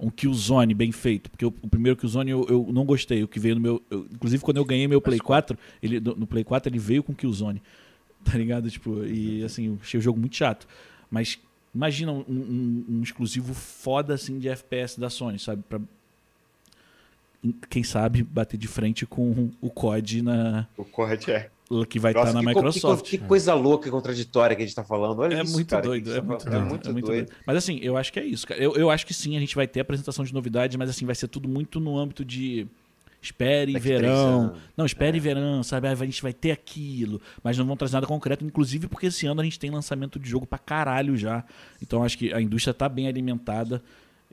[0.00, 1.30] um Killzone bem feito.
[1.30, 3.22] Porque o, o primeiro Killzone eu, eu não gostei.
[3.22, 3.82] O que veio no meu.
[3.90, 7.02] Eu, inclusive, quando eu ganhei meu Play 4, ele, no, no Play 4 ele veio
[7.02, 7.62] com Killzone.
[8.22, 8.70] Tá ligado?
[8.70, 10.68] Tipo, e assim, achei o jogo muito chato.
[11.10, 11.38] Mas
[11.74, 15.62] imagina um, um, um exclusivo foda assim de FPS da Sony, sabe?
[15.66, 15.80] Pra,
[17.68, 20.66] quem sabe bater de frente com o COD na.
[20.76, 21.50] O COD é
[21.88, 23.04] que vai estar na que, Microsoft.
[23.04, 25.20] Que, que, coisa louca e contraditória que a gente está falando.
[25.20, 27.32] Olha é, isso, muito cara, doido, é, muito doido, é muito, é muito doido.
[27.46, 28.60] Mas assim, eu acho que é isso, cara.
[28.60, 31.14] Eu, eu acho que sim, a gente vai ter apresentação de novidades, mas assim, vai
[31.14, 32.66] ser tudo muito no âmbito de
[33.22, 34.54] espere Daqui verão.
[34.76, 35.20] Não, espere é.
[35.20, 35.86] verão, sabe?
[35.86, 39.40] A gente vai ter aquilo, mas não vão trazer nada concreto, inclusive porque esse ano
[39.40, 41.44] a gente tem lançamento de jogo pra caralho já.
[41.80, 43.82] Então acho que a indústria tá bem alimentada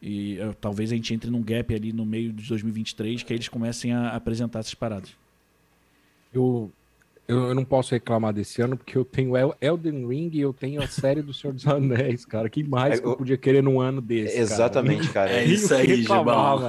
[0.01, 3.47] e uh, talvez a gente entre num gap ali no meio de 2023 que eles
[3.47, 5.11] comecem a apresentar essas paradas.
[6.33, 6.71] Eu
[7.27, 10.81] eu, eu, não posso reclamar desse ano, porque eu tenho Elden Ring e eu tenho
[10.81, 12.49] a série do Senhor dos Anéis, cara.
[12.49, 14.37] Que mais é, que eu podia querer num ano desse?
[14.39, 15.29] Exatamente, cara.
[15.29, 15.41] cara.
[15.41, 16.59] É isso aí, Gibão.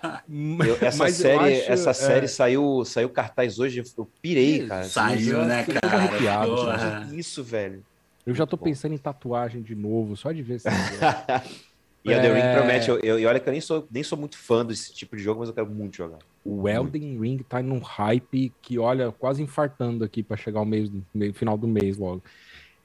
[0.80, 1.94] essa série, acho, essa é...
[1.94, 4.84] série saiu, saiu cartaz hoje, eu pirei, cara.
[4.84, 5.96] Saiu, né, cara?
[5.96, 7.84] Arrepiado, isso, velho.
[8.26, 10.68] Eu já tô pensando em tatuagem de novo, só de ver esse
[12.04, 12.54] E Elden Ring é.
[12.56, 12.88] promete.
[12.88, 15.22] Eu, eu, e olha que eu nem sou, nem sou muito fã desse tipo de
[15.22, 16.18] jogo, mas eu quero muito jogar.
[16.44, 20.90] O Elden Ring tá num hype que, olha, quase infartando aqui para chegar o mês,
[21.34, 22.22] final do mês logo.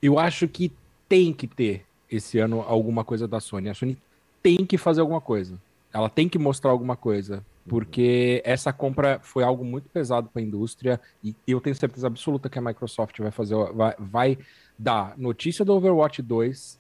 [0.02, 0.72] Eu acho que
[1.08, 3.70] tem que ter esse ano alguma coisa da Sony.
[3.70, 3.98] A Sony
[4.44, 5.60] tem que fazer alguma coisa.
[5.94, 7.44] Ela tem que mostrar alguma coisa.
[7.68, 12.48] Porque essa compra foi algo muito pesado para a indústria e eu tenho certeza absoluta
[12.48, 14.38] que a Microsoft vai fazer, vai, vai
[14.78, 16.80] dar notícia do Overwatch 2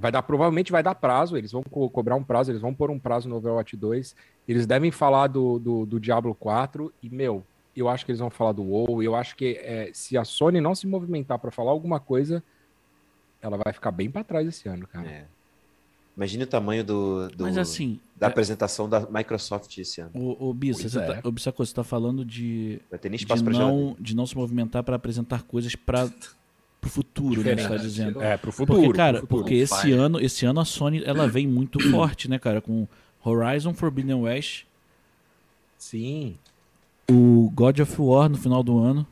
[0.00, 2.90] Vai dar, provavelmente vai dar prazo, eles vão co cobrar um prazo, eles vão pôr
[2.90, 4.16] um prazo no Overwatch 2.
[4.48, 7.44] Eles devem falar do, do, do Diablo 4 e, meu,
[7.76, 9.02] eu acho que eles vão falar do WoW.
[9.02, 12.42] Eu acho que é, se a Sony não se movimentar para falar alguma coisa,
[13.42, 15.06] ela vai ficar bem para trás esse ano, cara.
[15.06, 15.24] É.
[16.16, 18.30] Imagine o tamanho do, do Mas, assim, da é...
[18.30, 20.10] apresentação da Microsoft esse ano.
[20.14, 21.20] O, o Bissa, você, é.
[21.20, 24.82] tá, você está falando de, vai ter nem espaço de, não, de não se movimentar
[24.82, 26.10] para apresentar coisas para
[26.80, 27.56] pro futuro, né?
[27.56, 28.22] Você tá dizendo.
[28.22, 28.80] É, pro futuro.
[28.80, 29.42] Porque, cara, futuro.
[29.42, 32.60] porque esse ano, esse ano a Sony ela vem muito forte, né, cara?
[32.60, 32.88] Com
[33.24, 34.64] Horizon Forbidden West.
[35.76, 36.36] Sim.
[37.10, 39.06] o God of War no final do ano.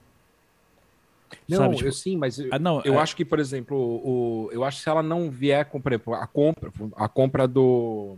[1.49, 1.89] Não, sabe, tipo...
[1.89, 2.99] eu sim, mas eu, ah, não, eu é...
[2.99, 5.81] acho que, por exemplo, o, eu acho que se ela não vier com
[6.15, 8.17] a compra, a compra do,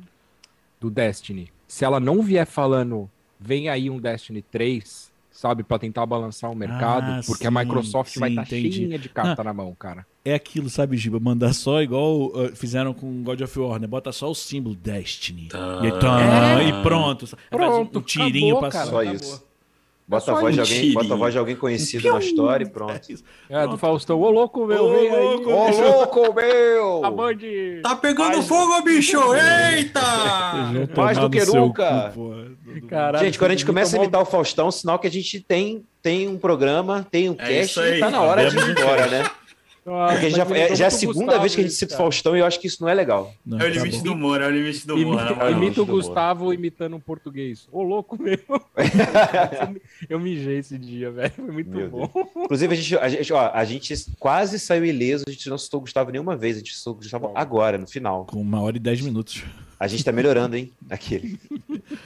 [0.80, 5.09] do Destiny, se ela não vier falando, vem aí um Destiny 3,
[5.40, 8.48] sabe, para tentar balançar o mercado, ah, porque sim, a Microsoft sim, vai estar tá
[8.48, 10.04] cheinha de carta na mão, cara.
[10.22, 11.18] É aquilo, sabe, Giba?
[11.18, 13.86] Mandar só igual uh, fizeram com God of War, né?
[13.86, 15.48] Bota só o símbolo Destiny.
[15.48, 15.80] Tá.
[15.82, 16.68] E, tá, é.
[16.68, 17.26] e pronto.
[17.48, 19.49] Pronto, um tirinho acabou, pra Só isso.
[20.10, 23.00] Bota, a voz, de alguém, bota a voz de alguém conhecido na história e pronto.
[23.48, 24.20] É, do Faustão.
[24.20, 25.74] Ô, louco, meu, ô, vem louco, aí.
[25.74, 27.04] Ô, louco, meu!
[27.06, 27.36] A Band...
[27.82, 29.18] Tá pegando fogo, bicho!
[29.72, 30.00] Eita!
[30.96, 32.12] Mais do que nunca.
[32.88, 35.84] Caralho, gente, quando a gente começa a imitar o Faustão, sinal que a gente tem,
[36.02, 39.30] tem um programa, tem um é cast e tá na hora de ir embora, né?
[39.82, 42.36] Porque já, é, já é a segunda Gustavo, vez que a gente cita o Faustão
[42.36, 43.34] e eu acho que isso não é legal.
[43.44, 45.20] Não, é o limite tá do humor, é o limite do humor.
[45.20, 46.54] Imita, é imita o Gustavo humor.
[46.54, 47.66] imitando um português.
[47.72, 48.60] Ô, louco mesmo.
[50.08, 51.32] eu mijei esse dia, velho.
[51.34, 52.10] Foi muito Meu bom.
[52.12, 52.44] Deus.
[52.44, 55.78] Inclusive, a gente, a, gente, ó, a gente quase saiu ileso, a gente não citou
[55.78, 58.26] o Gustavo nenhuma vez, a gente citou o Gustavo agora, no final.
[58.26, 59.42] Com uma hora e dez minutos.
[59.78, 60.70] A gente tá melhorando, hein?
[60.90, 61.40] Aquele.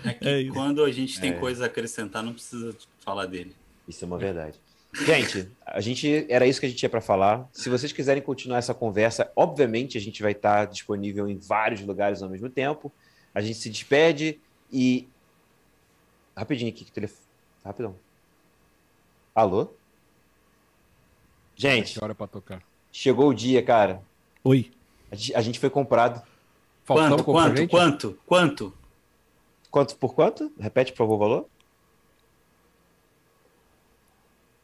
[0.04, 1.34] É, é quando a gente tem é.
[1.34, 3.52] coisa a acrescentar, não precisa falar dele.
[3.88, 4.58] Isso é uma verdade.
[4.94, 7.48] Gente, a gente era isso que a gente tinha para falar.
[7.52, 12.22] Se vocês quiserem continuar essa conversa, obviamente a gente vai estar disponível em vários lugares
[12.22, 12.92] ao mesmo tempo.
[13.34, 14.38] A gente se despede
[14.70, 15.08] e
[16.36, 17.26] rapidinho aqui, telefone.
[17.64, 17.96] Rapidão.
[19.34, 19.68] Alô?
[21.56, 22.62] Gente, hora para tocar.
[22.92, 24.00] Chegou o dia, cara.
[24.44, 24.70] Oi.
[25.34, 26.22] A gente foi comprado.
[26.86, 27.24] Quanto?
[27.24, 27.68] Quanto?
[27.68, 28.18] Quanto?
[28.26, 28.74] Quanto?
[29.70, 30.52] Quanto por quanto?
[30.58, 31.46] Repete, por favor, o valor.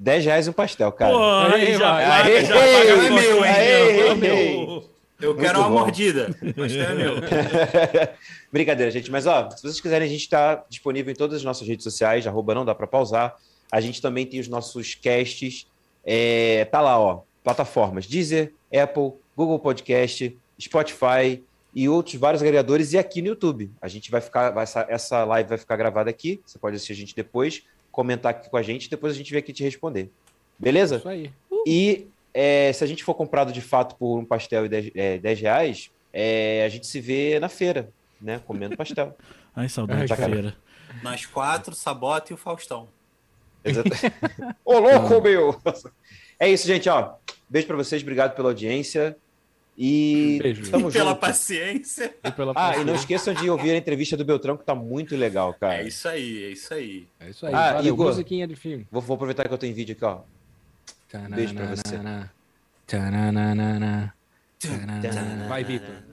[0.01, 1.13] 10 reais um pastel, cara.
[1.13, 3.53] Pô, aí, já, aí, já, paga é meu, hein?
[3.53, 4.91] Aí, meu.
[5.21, 5.79] Eu quero uma bom.
[5.81, 6.35] mordida.
[6.57, 7.17] Pastel é meu.
[8.51, 9.11] Brincadeira, gente.
[9.11, 12.27] Mas, ó, se vocês quiserem, a gente está disponível em todas as nossas redes sociais,
[12.27, 13.37] arroba não dá para pausar.
[13.71, 15.67] A gente também tem os nossos casts.
[16.03, 21.45] É, tá lá, ó, plataformas Deezer, Apple, Google Podcast, Spotify
[21.75, 23.71] e outros vários agregadores e aqui no YouTube.
[23.83, 26.41] A gente vai ficar, vai, essa live vai ficar gravada aqui.
[26.47, 29.39] Você pode assistir a gente depois comentar aqui com a gente, depois a gente vem
[29.41, 30.11] aqui te responder.
[30.59, 30.97] Beleza?
[30.97, 31.31] Isso aí.
[31.51, 31.65] Uh.
[31.67, 35.19] E é, se a gente for comprado de fato por um pastel e 10, é,
[35.19, 38.41] 10 reais, é, a gente se vê na feira, né?
[38.47, 39.17] Comendo pastel.
[39.55, 40.57] Ai, saudade da feira.
[41.03, 42.89] Nós quatro, Sabota e o Faustão.
[43.65, 43.91] Exato.
[44.65, 45.61] Ô, louco, meu!
[46.39, 47.15] É isso, gente, ó.
[47.49, 49.17] Beijo para vocês, obrigado pela audiência.
[49.83, 50.61] E Beijo.
[50.61, 51.21] Estamos pela junto.
[51.21, 52.15] paciência.
[52.23, 55.17] E pela ah, e não esqueçam de ouvir a entrevista do Beltrão, que tá muito
[55.17, 55.83] legal, cara.
[55.83, 57.09] É isso aí, é isso aí.
[57.19, 57.55] É isso aí.
[57.55, 58.87] Ah, Valeu, Igor, musiquinha de filme.
[58.91, 60.21] Vou, vou, aproveitar que eu em vídeo aqui, ó.
[61.31, 61.97] Beijo pra você.
[65.49, 66.10] Vai, Vitor.